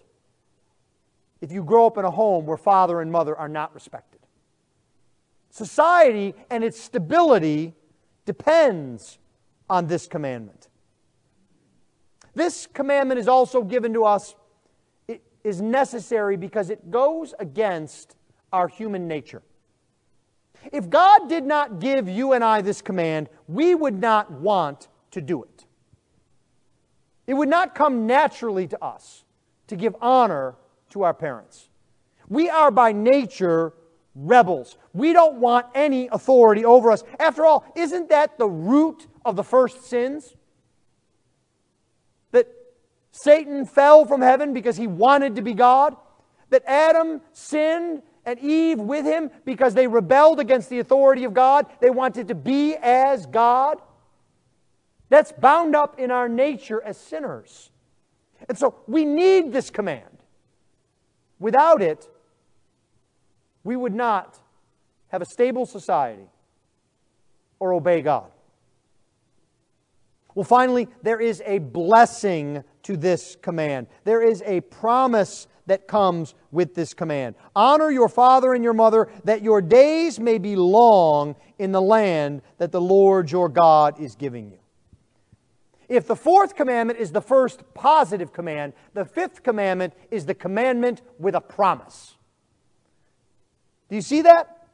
if 1.44 1.52
you 1.52 1.62
grow 1.62 1.86
up 1.86 1.98
in 1.98 2.06
a 2.06 2.10
home 2.10 2.46
where 2.46 2.56
father 2.56 3.02
and 3.02 3.12
mother 3.12 3.36
are 3.36 3.50
not 3.50 3.74
respected. 3.74 4.22
Society 5.50 6.34
and 6.50 6.64
its 6.64 6.80
stability 6.80 7.74
depends 8.26 9.18
on 9.70 9.88
this 9.88 10.08
commandment. 10.08 10.70
This 12.34 12.66
commandment 12.66 13.20
is 13.20 13.28
also 13.28 13.62
given 13.62 13.92
to 13.94 14.06
us 14.06 14.36
it 15.10 15.22
is 15.44 15.62
necessary 15.62 16.38
because 16.38 16.70
it 16.70 16.90
goes 16.90 17.34
against 17.38 18.16
our 18.54 18.70
human 18.70 19.10
nature. 19.10 19.42
If 20.72 20.90
God 20.90 21.28
did 21.28 21.44
not 21.44 21.82
give 21.82 22.08
you 22.08 22.32
and 22.32 22.42
I 22.42 22.62
this 22.62 22.82
command, 22.82 23.28
we 23.50 23.76
would 23.76 24.00
not 24.00 24.32
want 24.32 24.88
to 25.12 25.20
do 25.20 25.44
it. 25.44 25.66
It 27.28 27.34
would 27.34 27.50
not 27.50 27.76
come 27.76 28.08
naturally 28.08 28.66
to 28.68 28.82
us 28.82 29.26
to 29.68 29.76
give 29.76 29.94
honor 30.00 30.56
to 30.94 31.04
our 31.04 31.14
parents. 31.14 31.70
We 32.30 32.50
are 32.50 32.72
by 32.72 32.94
nature 32.94 33.74
rebels. 34.16 34.78
We 34.94 35.12
don't 35.12 35.40
want 35.40 35.66
any 35.76 36.08
authority 36.08 36.64
over 36.64 36.92
us. 36.92 37.04
After 37.20 37.46
all, 37.46 37.66
isn't 37.76 38.10
that 38.10 38.38
the 38.38 38.48
root 38.48 39.08
of 39.26 39.36
the 39.36 39.44
first 39.44 39.86
sins? 39.86 40.36
That 42.32 42.48
Satan 43.12 43.66
fell 43.66 44.06
from 44.06 44.22
heaven 44.22 44.54
because 44.54 44.78
he 44.78 44.88
wanted 44.88 45.36
to 45.36 45.42
be 45.42 45.54
God, 45.54 45.96
that 46.50 46.64
Adam 46.68 47.22
sinned 47.34 48.04
and 48.26 48.40
Eve 48.40 48.80
with 48.80 49.04
him 49.04 49.32
because 49.46 49.74
they 49.74 49.88
rebelled 49.88 50.40
against 50.40 50.70
the 50.70 50.80
authority 50.80 51.24
of 51.24 51.34
God. 51.34 51.66
They 51.82 51.90
wanted 51.90 52.28
to 52.30 52.36
be 52.36 52.76
as 52.76 53.26
God. 53.26 53.82
That's 55.10 55.32
bound 55.32 55.76
up 55.76 56.00
in 56.00 56.12
our 56.12 56.30
nature 56.30 56.82
as 56.84 56.98
sinners. 56.98 57.72
And 58.48 58.58
so 58.58 58.76
we 58.88 59.06
need 59.06 59.52
this 59.52 59.70
command. 59.70 60.13
Without 61.44 61.82
it, 61.82 62.10
we 63.66 63.76
would 63.76 63.94
not 63.94 64.40
have 65.10 65.22
a 65.22 65.26
stable 65.26 65.66
society 65.66 66.30
or 67.60 67.74
obey 67.74 68.02
God. 68.02 68.32
Well, 70.36 70.46
finally, 70.46 70.88
there 71.02 71.20
is 71.20 71.44
a 71.46 71.58
blessing 71.60 72.64
to 72.84 72.96
this 72.96 73.36
command. 73.42 73.88
There 74.06 74.22
is 74.22 74.42
a 74.46 74.62
promise 74.62 75.48
that 75.66 75.86
comes 75.86 76.34
with 76.54 76.76
this 76.76 76.94
command. 76.94 77.36
Honor 77.58 77.92
your 77.92 78.08
father 78.08 78.54
and 78.54 78.64
your 78.64 78.72
mother, 78.72 79.10
that 79.26 79.42
your 79.42 79.62
days 79.62 80.22
may 80.22 80.38
be 80.38 80.56
long 80.56 81.36
in 81.60 81.74
the 81.74 81.82
land 81.82 82.42
that 82.58 82.72
the 82.72 82.80
Lord 82.80 83.30
your 83.30 83.50
God 83.50 84.00
is 84.00 84.16
giving 84.16 84.50
you. 84.50 84.60
If 85.94 86.08
the 86.08 86.16
fourth 86.16 86.56
commandment 86.56 86.98
is 86.98 87.12
the 87.12 87.22
first 87.22 87.62
positive 87.76 88.34
command, 88.34 88.74
the 88.96 89.06
fifth 89.06 89.44
commandment 89.44 89.94
is 90.10 90.26
the 90.26 90.34
commandment 90.34 91.04
with 91.20 91.36
a 91.36 91.40
promise. 91.40 92.16
Do 93.90 93.96
you 93.96 94.02
see 94.02 94.24
that? 94.24 94.70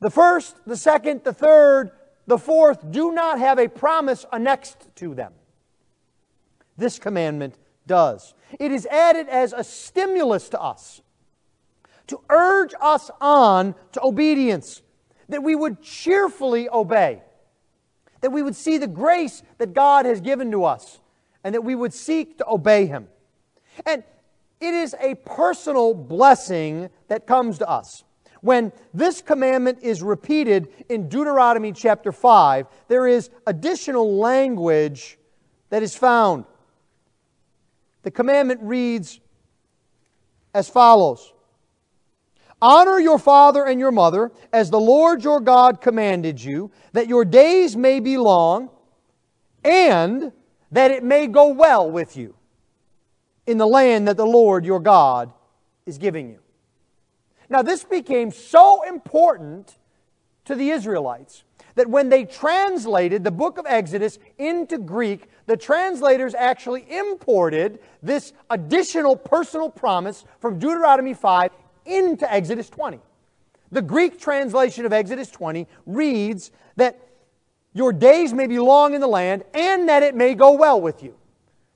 The 0.00 0.08
first, 0.08 0.56
the 0.64 0.78
second, 0.78 1.24
the 1.24 1.34
third, 1.34 1.90
the 2.26 2.38
fourth 2.38 2.90
do 2.90 3.12
not 3.12 3.38
have 3.38 3.58
a 3.58 3.68
promise 3.68 4.24
annexed 4.32 4.88
to 4.96 5.14
them. 5.14 5.34
This 6.78 6.98
commandment 6.98 7.58
does. 7.86 8.32
It 8.58 8.72
is 8.72 8.86
added 8.86 9.28
as 9.28 9.52
a 9.52 9.62
stimulus 9.62 10.48
to 10.48 10.60
us 10.60 11.02
to 12.06 12.18
urge 12.30 12.72
us 12.80 13.10
on 13.20 13.74
to 13.92 14.02
obedience, 14.02 14.80
that 15.28 15.42
we 15.42 15.54
would 15.54 15.82
cheerfully 15.82 16.66
obey, 16.70 17.20
that 18.20 18.30
we 18.30 18.42
would 18.42 18.56
see 18.56 18.78
the 18.78 18.86
grace 18.86 19.42
that 19.58 19.74
God 19.74 20.06
has 20.06 20.20
given 20.20 20.50
to 20.50 20.64
us, 20.64 21.00
and 21.44 21.54
that 21.54 21.62
we 21.62 21.74
would 21.74 21.94
seek 21.94 22.38
to 22.38 22.48
obey 22.48 22.86
Him. 22.86 23.08
And 23.86 24.02
it 24.60 24.74
is 24.74 24.94
a 25.00 25.14
personal 25.14 25.94
blessing 25.94 26.90
that 27.08 27.26
comes 27.26 27.58
to 27.58 27.68
us. 27.68 28.04
When 28.40 28.72
this 28.94 29.20
commandment 29.20 29.78
is 29.82 30.02
repeated 30.02 30.68
in 30.88 31.08
Deuteronomy 31.08 31.72
chapter 31.72 32.12
5, 32.12 32.66
there 32.88 33.06
is 33.06 33.30
additional 33.46 34.16
language 34.16 35.18
that 35.70 35.82
is 35.82 35.94
found. 35.96 36.44
The 38.02 38.10
commandment 38.10 38.60
reads 38.62 39.20
as 40.54 40.68
follows 40.68 41.32
Honor 42.60 42.98
your 42.98 43.18
father 43.18 43.64
and 43.64 43.78
your 43.78 43.92
mother, 43.92 44.32
as 44.52 44.70
the 44.70 44.80
Lord 44.80 45.22
your 45.22 45.40
God 45.40 45.80
commanded 45.80 46.42
you, 46.42 46.70
that 46.92 47.08
your 47.08 47.24
days 47.24 47.76
may 47.76 48.00
be 48.00 48.18
long, 48.18 48.70
and 49.64 50.32
that 50.72 50.90
it 50.90 51.04
may 51.04 51.26
go 51.26 51.48
well 51.48 51.90
with 51.90 52.16
you 52.16 52.34
in 53.46 53.58
the 53.58 53.66
land 53.66 54.08
that 54.08 54.16
the 54.16 54.26
Lord 54.26 54.64
your 54.64 54.80
God 54.80 55.32
is 55.86 55.98
giving 55.98 56.28
you. 56.28 56.40
Now, 57.48 57.62
this 57.62 57.84
became 57.84 58.30
so 58.30 58.82
important 58.82 59.78
to 60.44 60.54
the 60.54 60.70
Israelites 60.70 61.44
that 61.76 61.88
when 61.88 62.08
they 62.08 62.24
translated 62.24 63.22
the 63.22 63.30
book 63.30 63.56
of 63.56 63.64
Exodus 63.66 64.18
into 64.36 64.78
Greek, 64.78 65.28
the 65.46 65.56
translators 65.56 66.34
actually 66.34 66.84
imported 66.90 67.78
this 68.02 68.32
additional 68.50 69.16
personal 69.16 69.70
promise 69.70 70.24
from 70.40 70.58
Deuteronomy 70.58 71.14
5 71.14 71.50
into 71.88 72.32
Exodus 72.32 72.70
20. 72.70 73.00
The 73.70 73.82
Greek 73.82 74.20
translation 74.20 74.86
of 74.86 74.92
Exodus 74.92 75.30
20 75.30 75.66
reads 75.86 76.50
that 76.76 77.00
your 77.74 77.92
days 77.92 78.32
may 78.32 78.46
be 78.46 78.58
long 78.58 78.94
in 78.94 79.00
the 79.00 79.08
land 79.08 79.44
and 79.54 79.88
that 79.88 80.02
it 80.02 80.14
may 80.14 80.34
go 80.34 80.52
well 80.52 80.80
with 80.80 81.02
you. 81.02 81.14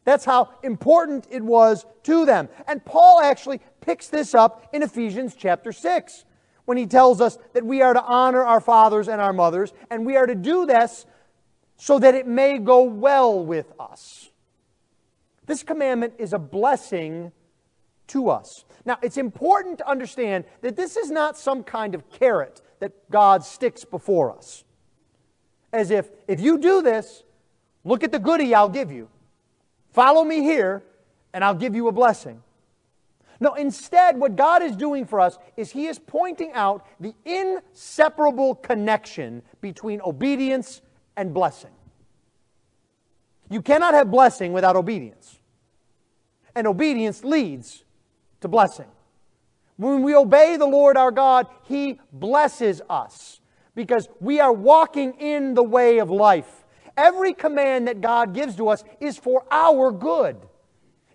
That's 0.05 0.25
how 0.25 0.51
important 0.63 1.27
it 1.31 1.43
was 1.43 1.87
to 2.05 2.25
them. 2.27 2.49
And 2.67 2.85
Paul 2.85 3.21
actually 3.21 3.61
picks 3.81 4.09
this 4.09 4.35
up 4.35 4.69
in 4.73 4.83
Ephesians 4.83 5.35
chapter 5.37 5.73
6 5.73 6.25
when 6.65 6.77
he 6.77 6.87
tells 6.87 7.21
us 7.21 7.39
that 7.53 7.65
we 7.65 7.83
are 7.83 7.93
to 7.93 8.03
honor 8.03 8.43
our 8.43 8.61
fathers 8.61 9.09
and 9.09 9.21
our 9.21 9.33
mothers, 9.33 9.73
and 9.91 10.07
we 10.07 10.17
are 10.17 10.27
to 10.27 10.35
do 10.35 10.65
this 10.65 11.07
so 11.77 11.99
that 11.99 12.15
it 12.15 12.27
may 12.27 12.59
go 12.59 12.83
well 12.85 13.45
with 13.45 13.73
us. 13.81 14.31
This 15.47 15.63
commandment 15.63 16.15
is 16.19 16.33
a 16.33 16.39
blessing 16.39 17.33
to 18.09 18.31
us. 18.31 18.65
Now, 18.85 18.99
it's 19.03 19.17
important 19.17 19.79
to 19.79 19.89
understand 19.89 20.45
that 20.61 20.77
this 20.77 20.97
is 20.97 21.11
not 21.11 21.39
some 21.39 21.63
kind 21.63 21.95
of 21.95 22.11
carrot 22.11 22.61
that 22.81 22.93
God 23.11 23.45
sticks 23.45 23.85
before 23.85 24.37
us. 24.37 24.65
As 25.73 25.91
if, 25.91 26.11
if 26.27 26.41
you 26.41 26.59
do 26.59 26.83
this, 26.83 27.23
look 27.85 28.03
at 28.03 28.13
the 28.13 28.19
goody 28.19 28.55
I'll 28.55 28.69
give 28.69 28.91
you. 28.91 29.09
Follow 29.93 30.25
me 30.25 30.43
here, 30.43 30.83
and 31.33 31.45
I'll 31.45 31.55
give 31.55 31.75
you 31.75 31.89
a 31.89 31.93
blessing. 31.93 32.43
No, 33.41 33.55
instead, 33.55 34.19
what 34.19 34.37
God 34.37 34.63
is 34.63 34.77
doing 34.77 35.05
for 35.05 35.21
us 35.21 35.39
is 35.57 35.71
He 35.71 35.87
is 35.87 35.99
pointing 35.99 36.53
out 36.53 36.87
the 37.01 37.15
inseparable 37.25 38.55
connection 38.55 39.43
between 39.61 40.01
obedience 40.01 40.81
and 41.17 41.33
blessing. 41.33 41.71
You 43.51 43.61
cannot 43.61 43.95
have 43.95 44.11
blessing 44.11 44.53
without 44.53 44.77
obedience. 44.77 45.39
And 46.55 46.67
obedience 46.67 47.25
leads 47.25 47.85
to 48.43 48.49
blessing. 48.49 48.87
When 49.77 50.03
we 50.03 50.15
obey 50.15 50.57
the 50.57 50.67
Lord 50.67 50.97
our 50.97 51.11
God, 51.11 51.47
He 51.65 51.99
blesses 52.13 52.83
us 52.89 53.41
because 53.75 54.09
we 54.21 54.39
are 54.39 54.53
walking 54.53 55.15
in 55.15 55.55
the 55.55 55.63
way 55.63 55.99
of 55.99 56.11
life. 56.11 56.65
Every 56.97 57.33
command 57.33 57.89
that 57.89 58.01
God 58.01 58.35
gives 58.35 58.55
to 58.57 58.69
us 58.69 58.85
is 59.01 59.17
for 59.17 59.45
our 59.51 59.91
good. 59.91 60.37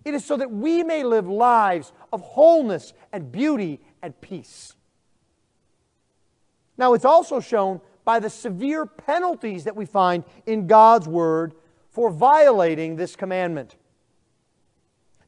It 0.03 0.13
is 0.13 0.25
so 0.25 0.37
that 0.37 0.51
we 0.51 0.83
may 0.83 1.03
live 1.03 1.27
lives 1.27 1.91
of 2.11 2.21
wholeness 2.21 2.93
and 3.13 3.31
beauty 3.31 3.79
and 4.01 4.19
peace. 4.21 4.73
Now, 6.77 6.93
it's 6.93 7.05
also 7.05 7.39
shown 7.39 7.81
by 8.05 8.19
the 8.19 8.29
severe 8.29 8.85
penalties 8.85 9.65
that 9.65 9.75
we 9.75 9.85
find 9.85 10.23
in 10.45 10.65
God's 10.65 11.07
Word 11.07 11.53
for 11.89 12.09
violating 12.09 12.95
this 12.95 13.15
commandment. 13.15 13.75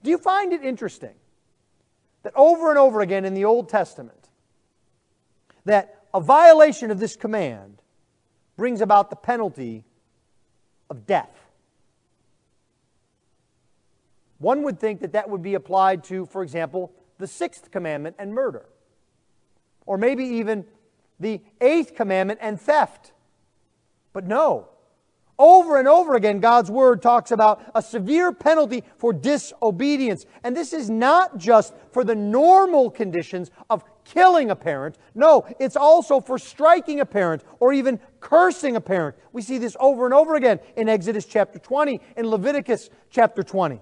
Do 0.04 0.10
you 0.10 0.18
find 0.18 0.54
it 0.54 0.64
interesting 0.64 1.14
that 2.24 2.34
over 2.36 2.70
and 2.70 2.78
over 2.78 3.02
again 3.02 3.26
in 3.26 3.34
the 3.34 3.46
Old 3.46 3.70
Testament, 3.70 4.30
that 5.66 6.04
a 6.14 6.20
violation 6.20 6.92
of 6.92 7.00
this 7.00 7.16
command 7.16 7.82
brings 8.58 8.82
about 8.82 9.10
the 9.10 9.16
penalty 9.16 9.86
of 10.90 11.06
death? 11.06 11.50
One 14.40 14.64
would 14.64 14.80
think 14.80 15.02
that 15.02 15.14
that 15.14 15.30
would 15.30 15.42
be 15.42 15.54
applied 15.54 16.04
to, 16.06 16.26
for 16.26 16.44
example, 16.44 16.92
the 17.18 17.28
sixth 17.28 17.72
commandment 17.72 18.16
and 18.18 18.34
murder. 18.34 18.66
Or 19.86 19.98
maybe 19.98 20.24
even 20.24 20.66
the 21.20 21.42
eighth 21.60 21.96
commandment 21.96 22.40
and 22.42 22.60
theft. 22.60 23.12
But 24.14 24.26
no. 24.26 24.70
Over 25.40 25.80
and 25.80 25.88
over 25.88 26.16
again, 26.16 26.42
God's 26.42 26.70
word 26.70 27.02
talks 27.02 27.32
about 27.32 27.64
a 27.74 27.82
severe 27.82 28.34
penalty 28.34 28.84
for 28.98 29.14
disobedience. 29.14 30.26
And 30.44 30.54
this 30.54 30.74
is 30.74 30.90
not 30.90 31.38
just 31.38 31.74
for 31.94 32.04
the 32.04 32.14
normal 32.14 32.92
conditions 32.92 33.50
of 33.70 33.86
killing 34.04 34.52
a 34.52 34.56
parent. 34.56 34.98
No, 35.16 35.48
it's 35.58 35.78
also 35.78 36.20
for 36.20 36.38
striking 36.38 37.00
a 37.00 37.06
parent 37.06 37.46
or 37.62 37.72
even 37.72 38.02
cursing 38.20 38.76
a 38.76 38.82
parent. 38.82 39.16
We 39.32 39.42
see 39.42 39.58
this 39.58 39.78
over 39.80 40.04
and 40.04 40.14
over 40.14 40.36
again 40.36 40.60
in 40.76 40.90
Exodus 40.90 41.26
chapter 41.26 41.58
20, 41.58 42.02
in 42.18 42.28
Leviticus 42.28 42.90
chapter 43.10 43.42
20. 43.42 43.80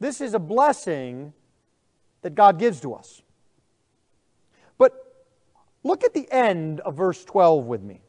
This 0.00 0.22
is 0.22 0.32
a 0.32 0.38
blessing 0.38 1.34
that 2.22 2.34
God 2.34 2.58
gives 2.58 2.80
to 2.80 2.94
us. 2.94 3.20
But 4.78 5.26
look 5.82 6.02
at 6.02 6.14
the 6.14 6.26
end 6.32 6.80
of 6.80 6.96
verse 6.96 7.22
12 7.26 7.66
with 7.66 7.82
me. 7.82 8.00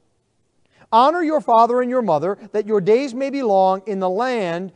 Honor 0.91 1.23
your 1.23 1.41
father 1.41 1.81
and 1.81 1.89
your 1.89 2.01
mother, 2.01 2.37
that 2.51 2.67
your 2.67 2.81
days 2.81 3.13
may 3.13 3.29
be 3.29 3.43
long 3.43 3.81
in 3.85 3.99
the 3.99 4.09
land 4.09 4.71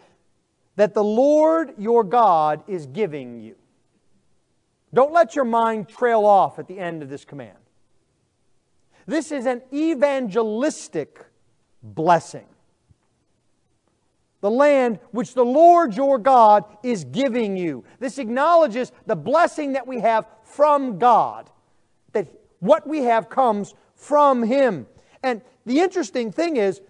that 0.76 0.94
the 0.94 1.04
Lord 1.04 1.74
your 1.78 2.04
God 2.04 2.64
is 2.68 2.86
giving 2.86 3.40
you. 3.40 3.56
Don't 4.94 5.14
let 5.14 5.36
your 5.36 5.46
mind 5.46 5.88
trail 5.88 6.26
off 6.26 6.58
at 6.58 6.68
the 6.68 6.80
end 6.80 7.04
of 7.04 7.10
this 7.10 7.26
command. 7.26 7.58
This 9.06 9.32
is 9.32 9.46
an 9.46 9.62
evangelistic 9.74 11.26
blessing 11.84 12.46
the 14.42 14.50
land 14.50 15.00
which 15.12 15.34
the 15.34 15.44
Lord 15.44 15.96
your 15.96 16.18
God 16.18 16.64
is 16.84 17.04
giving 17.04 17.58
you. 17.58 17.84
This 18.00 18.18
acknowledges 18.18 18.92
the 19.06 19.16
blessing 19.16 19.74
that 19.74 19.86
we 19.86 20.00
have 20.00 20.26
from 20.44 20.98
God, 20.98 21.50
that 22.14 22.28
what 22.60 22.88
we 22.88 23.00
have 23.00 23.30
comes 23.30 23.74
from 23.96 24.44
Him. 24.44 24.88
And 25.24 25.42
the 25.66 25.80
interesting 25.80 26.32
thing 26.32 26.58
is, 26.58 26.82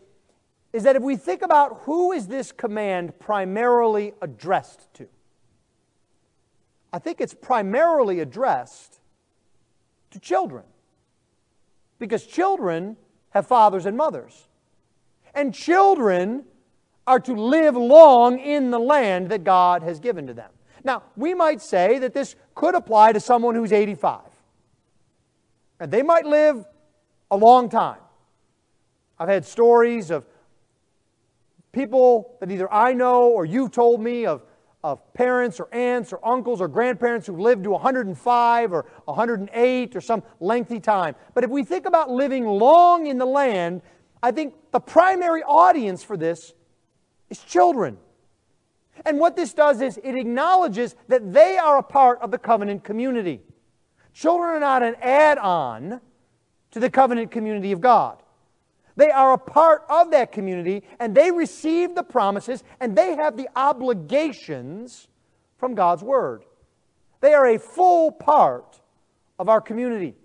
is 0.71 0.83
that 0.83 0.95
if 0.95 1.01
we 1.01 1.15
think 1.15 1.41
about 1.41 1.81
who 1.83 2.11
is 2.11 2.27
this 2.27 2.51
command 2.51 3.17
primarily 3.19 4.13
addressed 4.21 4.93
to, 4.95 5.07
I 6.93 6.99
think 6.99 7.21
it's 7.21 7.33
primarily 7.33 8.19
addressed 8.19 8.99
to 10.11 10.19
children. 10.19 10.63
Because 11.97 12.25
children 12.25 12.97
have 13.31 13.47
fathers 13.47 13.85
and 13.85 13.97
mothers. 13.97 14.47
And 15.33 15.53
children 15.53 16.45
are 17.05 17.19
to 17.19 17.33
live 17.33 17.75
long 17.75 18.39
in 18.39 18.71
the 18.71 18.79
land 18.79 19.29
that 19.29 19.43
God 19.43 19.83
has 19.83 19.99
given 19.99 20.27
to 20.27 20.33
them. 20.33 20.51
Now, 20.83 21.03
we 21.15 21.33
might 21.33 21.61
say 21.61 21.99
that 21.99 22.13
this 22.13 22.35
could 22.55 22.75
apply 22.75 23.13
to 23.13 23.19
someone 23.19 23.55
who's 23.55 23.73
85. 23.73 24.21
And 25.79 25.91
they 25.91 26.01
might 26.01 26.25
live 26.25 26.65
a 27.31 27.37
long 27.37 27.69
time. 27.69 27.99
I've 29.19 29.29
had 29.29 29.45
stories 29.45 30.11
of 30.11 30.25
people 31.71 32.37
that 32.39 32.49
either 32.51 32.71
I 32.71 32.93
know 32.93 33.29
or 33.29 33.45
you've 33.45 33.71
told 33.71 34.01
me 34.01 34.25
of, 34.25 34.43
of 34.83 35.13
parents 35.13 35.59
or 35.59 35.67
aunts 35.73 36.13
or 36.13 36.25
uncles 36.25 36.61
or 36.61 36.67
grandparents 36.67 37.27
who 37.27 37.35
lived 37.35 37.65
to 37.65 37.71
105 37.71 38.73
or 38.73 38.85
108 39.05 39.95
or 39.95 40.01
some 40.01 40.23
lengthy 40.39 40.79
time. 40.79 41.15
But 41.33 41.43
if 41.43 41.49
we 41.49 41.63
think 41.63 41.85
about 41.85 42.09
living 42.09 42.45
long 42.45 43.07
in 43.07 43.17
the 43.17 43.25
land, 43.25 43.81
I 44.23 44.31
think 44.31 44.53
the 44.71 44.79
primary 44.79 45.43
audience 45.43 46.03
for 46.03 46.17
this 46.17 46.53
is 47.29 47.39
children. 47.39 47.97
And 49.05 49.19
what 49.19 49.35
this 49.35 49.53
does 49.53 49.81
is 49.81 49.97
it 50.03 50.15
acknowledges 50.15 50.95
that 51.07 51.33
they 51.33 51.57
are 51.57 51.77
a 51.77 51.83
part 51.83 52.19
of 52.21 52.31
the 52.31 52.37
covenant 52.37 52.83
community. 52.83 53.41
Children 54.13 54.55
are 54.55 54.59
not 54.59 54.83
an 54.83 54.95
add 55.01 55.37
on 55.37 56.01
to 56.71 56.79
the 56.79 56.89
covenant 56.89 57.31
community 57.31 57.71
of 57.71 57.81
God. 57.81 58.21
They 58.99 59.11
are 59.11 59.31
a 59.31 59.37
part 59.37 59.85
of 59.87 60.11
that 60.11 60.33
community 60.33 60.83
and 60.99 61.15
they 61.15 61.31
receive 61.31 61.95
the 61.95 62.03
promises 62.03 62.65
and 62.81 62.97
they 62.97 63.15
have 63.15 63.37
the 63.37 63.47
obligations 63.55 65.07
from 65.57 65.73
God's 65.73 66.03
Word. 66.03 66.43
They 67.21 67.33
are 67.33 67.47
a 67.47 67.57
full 67.57 68.11
part 68.11 68.81
of 69.39 69.47
our 69.47 69.61
community. 69.61 70.15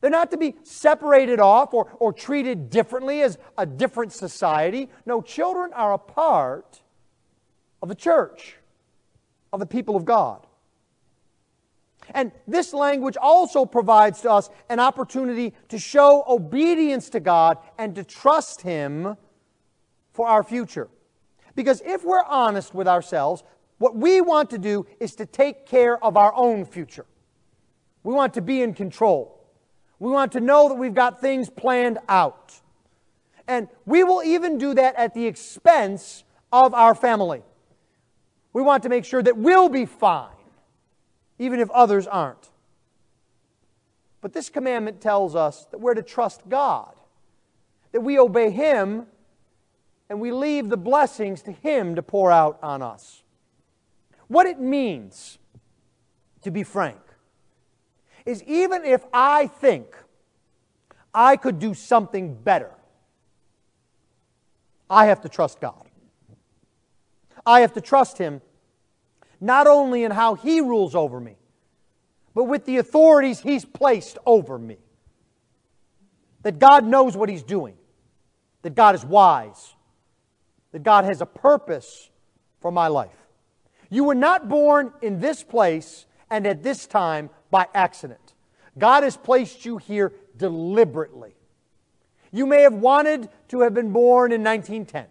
They're 0.00 0.10
not 0.10 0.30
to 0.30 0.38
be 0.38 0.54
separated 0.62 1.38
off 1.38 1.74
or, 1.74 1.94
or 2.00 2.14
treated 2.14 2.70
differently 2.70 3.20
as 3.20 3.36
a 3.58 3.66
different 3.66 4.14
society. 4.14 4.88
No, 5.04 5.20
children 5.20 5.74
are 5.74 5.92
a 5.92 5.98
part 5.98 6.80
of 7.82 7.90
the 7.90 7.94
church. 7.94 8.56
of 9.52 9.60
the 9.60 9.66
people 9.66 9.96
of 9.96 10.06
God. 10.06 10.46
And 12.12 12.32
this 12.46 12.74
language 12.74 13.16
also 13.16 13.64
provides 13.64 14.20
to 14.22 14.30
us 14.30 14.50
an 14.68 14.80
opportunity 14.80 15.54
to 15.68 15.78
show 15.78 16.24
obedience 16.28 17.08
to 17.10 17.20
God 17.20 17.58
and 17.78 17.94
to 17.94 18.04
trust 18.04 18.60
Him 18.60 19.16
for 20.12 20.26
our 20.26 20.42
future. 20.42 20.88
Because 21.54 21.82
if 21.84 22.04
we're 22.04 22.24
honest 22.24 22.74
with 22.74 22.88
ourselves, 22.88 23.42
what 23.78 23.96
we 23.96 24.20
want 24.20 24.50
to 24.50 24.58
do 24.58 24.86
is 25.00 25.14
to 25.16 25.26
take 25.26 25.66
care 25.66 26.02
of 26.02 26.16
our 26.16 26.34
own 26.34 26.64
future. 26.64 27.06
We 28.02 28.12
want 28.14 28.34
to 28.34 28.42
be 28.42 28.62
in 28.62 28.74
control. 28.74 29.40
We 29.98 30.10
want 30.10 30.32
to 30.32 30.40
know 30.40 30.68
that 30.68 30.74
we've 30.74 30.94
got 30.94 31.20
things 31.20 31.48
planned 31.48 31.98
out. 32.08 32.60
And 33.46 33.68
we 33.86 34.04
will 34.04 34.22
even 34.22 34.58
do 34.58 34.74
that 34.74 34.94
at 34.96 35.14
the 35.14 35.26
expense 35.26 36.24
of 36.52 36.74
our 36.74 36.94
family. 36.94 37.42
We 38.52 38.62
want 38.62 38.82
to 38.84 38.88
make 38.88 39.04
sure 39.04 39.22
that 39.22 39.36
we'll 39.36 39.68
be 39.68 39.86
fine 39.86 40.28
even 41.38 41.60
if 41.60 41.70
others 41.70 42.06
aren't. 42.06 42.50
But 44.20 44.32
this 44.32 44.48
commandment 44.48 45.00
tells 45.00 45.34
us 45.34 45.66
that 45.70 45.78
we're 45.78 45.94
to 45.94 46.02
trust 46.02 46.48
God, 46.48 46.94
that 47.92 48.00
we 48.00 48.18
obey 48.18 48.50
Him, 48.50 49.06
and 50.08 50.20
we 50.20 50.32
leave 50.32 50.68
the 50.68 50.76
blessings 50.76 51.42
to 51.42 51.52
Him 51.52 51.94
to 51.94 52.02
pour 52.02 52.32
out 52.32 52.58
on 52.62 52.82
us. 52.82 53.22
What 54.28 54.46
it 54.46 54.58
means, 54.58 55.38
to 56.42 56.50
be 56.50 56.62
frank, 56.62 56.98
is 58.24 58.42
even 58.44 58.84
if 58.84 59.04
I 59.12 59.46
think 59.46 59.94
I 61.12 61.36
could 61.36 61.58
do 61.58 61.74
something 61.74 62.34
better, 62.34 62.70
I 64.88 65.06
have 65.06 65.20
to 65.22 65.28
trust 65.28 65.60
God. 65.60 65.86
I 67.44 67.60
have 67.60 67.74
to 67.74 67.80
trust 67.80 68.16
Him 68.18 68.40
not 69.40 69.66
only 69.66 70.04
in 70.04 70.10
how 70.10 70.34
He 70.34 70.60
rules 70.60 70.94
over 70.94 71.20
me, 71.20 71.36
but 72.34 72.44
with 72.44 72.64
the 72.64 72.78
authorities 72.78 73.40
He's 73.40 73.64
placed 73.64 74.18
over 74.26 74.58
me. 74.58 74.78
That 76.42 76.58
God 76.58 76.84
knows 76.84 77.16
what 77.16 77.28
He's 77.28 77.42
doing, 77.42 77.76
that 78.62 78.74
God 78.74 78.94
is 78.94 79.04
wise, 79.04 79.74
that 80.72 80.82
God 80.82 81.04
has 81.04 81.20
a 81.20 81.26
purpose 81.26 82.10
for 82.60 82.70
my 82.70 82.88
life. 82.88 83.16
You 83.90 84.04
were 84.04 84.14
not 84.14 84.48
born 84.48 84.92
in 85.02 85.20
this 85.20 85.42
place 85.42 86.06
and 86.30 86.46
at 86.46 86.62
this 86.62 86.86
time 86.86 87.30
by 87.50 87.68
accident. 87.74 88.34
God 88.76 89.04
has 89.04 89.16
placed 89.16 89.64
you 89.64 89.78
here 89.78 90.12
deliberately. 90.36 91.34
You 92.32 92.46
may 92.46 92.62
have 92.62 92.74
wanted 92.74 93.28
to 93.48 93.60
have 93.60 93.74
been 93.74 93.92
born 93.92 94.32
in 94.32 94.42
1910 94.42 95.06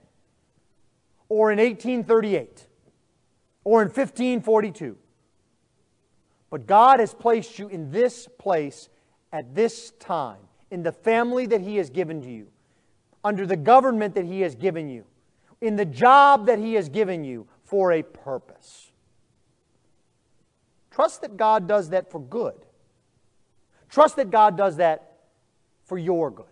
or 1.30 1.52
in 1.52 1.60
1838 1.60 2.68
or 3.64 3.82
in 3.82 3.88
1542. 3.88 4.98
But 6.50 6.68
God 6.68 7.00
has 7.00 7.14
placed 7.14 7.58
you 7.58 7.68
in 7.68 7.92
this 7.92 8.28
place 8.38 8.90
at 9.32 9.56
this 9.56 9.92
time, 10.00 10.42
in 10.70 10.84
the 10.84 10.92
family 10.92 11.46
that 11.48 11.62
He 11.62 11.78
has 11.78 11.90
given 11.90 12.22
to 12.22 12.30
you, 12.30 12.48
under 13.24 13.46
the 13.46 13.56
government 13.56 14.16
that 14.16 14.26
He 14.26 14.42
has 14.42 14.54
given 14.54 14.90
you, 14.90 15.06
in 15.62 15.76
the 15.76 15.86
job 15.86 16.46
that 16.46 16.60
He 16.60 16.76
has 16.76 16.90
given 16.90 17.24
you 17.24 17.48
for 17.64 17.92
a 17.92 18.04
purpose. 18.04 18.92
Trust 20.92 21.22
that 21.22 21.38
God 21.38 21.68
does 21.68 21.90
that 21.90 22.12
for 22.12 22.20
good. 22.22 22.66
Trust 23.90 24.18
that 24.18 24.30
God 24.30 24.56
does 24.56 24.78
that 24.78 25.22
for 25.86 25.98
your 25.98 26.30
good. 26.30 26.46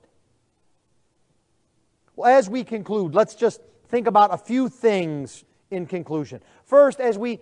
Well, 2.16 2.36
as 2.36 2.50
we 2.50 2.64
conclude, 2.64 3.14
let's 3.14 3.36
just 3.36 3.62
think 3.90 4.08
about 4.08 4.34
a 4.34 4.38
few 4.38 4.70
things 4.70 5.44
in 5.72 5.86
conclusion. 5.86 6.42
First, 6.66 7.00
as 7.00 7.18
we 7.18 7.40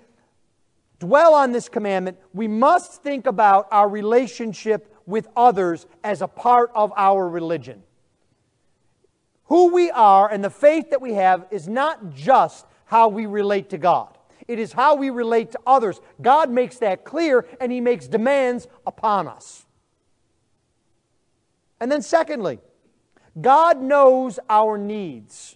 dwell 0.99 1.33
on 1.33 1.51
this 1.51 1.67
commandment, 1.67 2.17
we 2.33 2.47
must 2.47 3.03
think 3.03 3.25
about 3.25 3.67
our 3.71 3.89
relationship 3.89 4.95
with 5.05 5.27
others 5.35 5.87
as 6.03 6.21
a 6.21 6.27
part 6.27 6.71
of 6.75 6.93
our 6.95 7.27
religion. 7.27 7.83
Who 9.45 9.73
we 9.73 9.89
are 9.89 10.31
and 10.31 10.43
the 10.43 10.49
faith 10.51 10.91
that 10.91 11.01
we 11.01 11.13
have 11.13 11.47
is 11.49 11.67
not 11.67 12.13
just 12.13 12.65
how 12.85 13.07
we 13.07 13.25
relate 13.25 13.69
to 13.71 13.77
God. 13.77 14.15
It 14.47 14.59
is 14.59 14.73
how 14.73 14.95
we 14.95 15.09
relate 15.09 15.51
to 15.51 15.59
others. 15.65 15.99
God 16.21 16.49
makes 16.49 16.77
that 16.79 17.03
clear 17.03 17.47
and 17.59 17.71
He 17.71 17.81
makes 17.81 18.07
demands 18.07 18.67
upon 18.85 19.27
us. 19.27 19.65
And 21.79 21.91
then, 21.91 22.01
secondly, 22.01 22.59
God 23.39 23.81
knows 23.81 24.39
our 24.49 24.77
needs. 24.77 25.55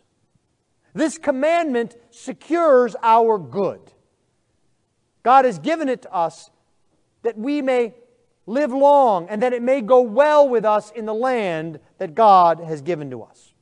This 0.94 1.18
commandment 1.18 1.96
secures 2.12 2.96
our 3.02 3.38
good. 3.38 3.82
God 5.24 5.46
has 5.46 5.58
given 5.58 5.90
it 5.90 6.04
to 6.04 6.14
us 6.14 6.52
that 7.24 7.38
we 7.38 7.62
may 7.62 7.94
live 8.46 8.72
long 8.72 9.28
and 9.30 9.42
that 9.42 9.54
it 9.54 9.62
may 9.62 9.82
go 9.82 10.02
well 10.02 10.48
with 10.48 10.66
us 10.66 10.92
in 10.92 11.06
the 11.06 11.14
land 11.14 11.80
that 11.98 12.14
God 12.14 12.60
has 12.60 12.82
given 12.82 13.10
to 13.12 13.24
us. 13.24 13.54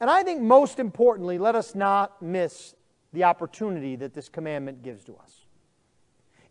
And 0.00 0.08
I 0.08 0.22
think 0.22 0.40
most 0.40 0.78
importantly, 0.78 1.38
let 1.38 1.56
us 1.56 1.74
not 1.74 2.22
miss 2.22 2.74
the 3.12 3.24
opportunity 3.24 3.96
that 3.96 4.14
this 4.14 4.28
commandment 4.28 4.82
gives 4.82 5.04
to 5.04 5.16
us. 5.16 5.44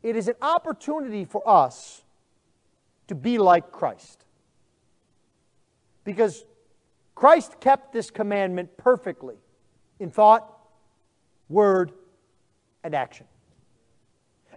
It 0.03 0.15
is 0.15 0.27
an 0.27 0.35
opportunity 0.41 1.23
for 1.23 1.47
us 1.47 2.03
to 3.07 3.15
be 3.15 3.37
like 3.37 3.71
Christ. 3.71 4.25
Because 6.03 6.45
Christ 7.17 7.59
kept 7.59 7.93
this 7.93 8.11
commandment 8.11 8.77
perfectly 8.77 9.37
in 9.99 10.11
thought, 10.11 10.55
word, 11.49 11.91
and 12.83 12.93
action. 12.93 13.25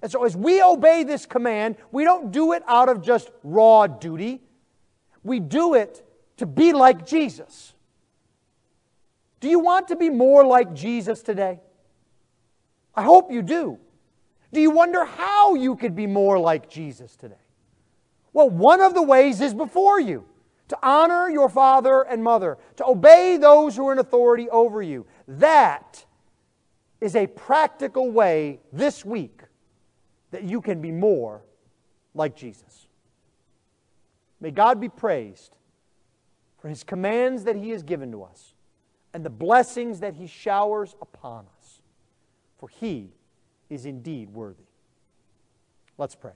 And 0.02 0.12
so, 0.12 0.24
as 0.24 0.36
we 0.36 0.62
obey 0.62 1.02
this 1.02 1.24
command, 1.24 1.76
we 1.90 2.04
don't 2.04 2.30
do 2.30 2.52
it 2.52 2.62
out 2.68 2.90
of 2.90 3.00
just 3.00 3.30
raw 3.42 3.86
duty. 3.86 4.42
We 5.24 5.40
do 5.40 5.72
it 5.72 6.06
to 6.36 6.44
be 6.44 6.74
like 6.74 7.06
Jesus. 7.06 7.72
Do 9.40 9.48
you 9.48 9.60
want 9.60 9.88
to 9.88 9.96
be 9.96 10.10
more 10.10 10.44
like 10.44 10.74
Jesus 10.74 11.22
today? 11.22 11.60
I 12.94 13.04
hope 13.04 13.32
you 13.32 13.40
do. 13.40 13.78
Do 14.52 14.60
you 14.60 14.70
wonder 14.70 15.06
how 15.06 15.54
you 15.54 15.76
could 15.76 15.96
be 15.96 16.06
more 16.06 16.38
like 16.38 16.68
Jesus 16.68 17.16
today? 17.16 17.40
Well, 18.34 18.50
one 18.50 18.82
of 18.82 18.92
the 18.92 19.02
ways 19.02 19.40
is 19.40 19.54
before 19.54 19.98
you 19.98 20.26
to 20.70 20.78
honor 20.82 21.28
your 21.28 21.48
father 21.48 22.02
and 22.02 22.22
mother, 22.22 22.56
to 22.76 22.86
obey 22.86 23.36
those 23.36 23.76
who 23.76 23.88
are 23.88 23.92
in 23.92 23.98
authority 23.98 24.48
over 24.50 24.80
you. 24.80 25.04
That 25.26 26.04
is 27.00 27.16
a 27.16 27.26
practical 27.26 28.10
way 28.10 28.60
this 28.72 29.04
week 29.04 29.42
that 30.30 30.44
you 30.44 30.60
can 30.60 30.80
be 30.80 30.92
more 30.92 31.42
like 32.14 32.36
Jesus. 32.36 32.86
May 34.40 34.52
God 34.52 34.80
be 34.80 34.88
praised 34.88 35.56
for 36.60 36.68
his 36.68 36.84
commands 36.84 37.42
that 37.44 37.56
he 37.56 37.70
has 37.70 37.82
given 37.82 38.12
to 38.12 38.22
us 38.22 38.54
and 39.12 39.24
the 39.24 39.30
blessings 39.30 39.98
that 40.00 40.14
he 40.14 40.28
showers 40.28 40.94
upon 41.02 41.46
us, 41.58 41.82
for 42.58 42.68
he 42.68 43.10
is 43.68 43.86
indeed 43.86 44.30
worthy. 44.30 44.62
Let's 45.98 46.14
pray. 46.14 46.34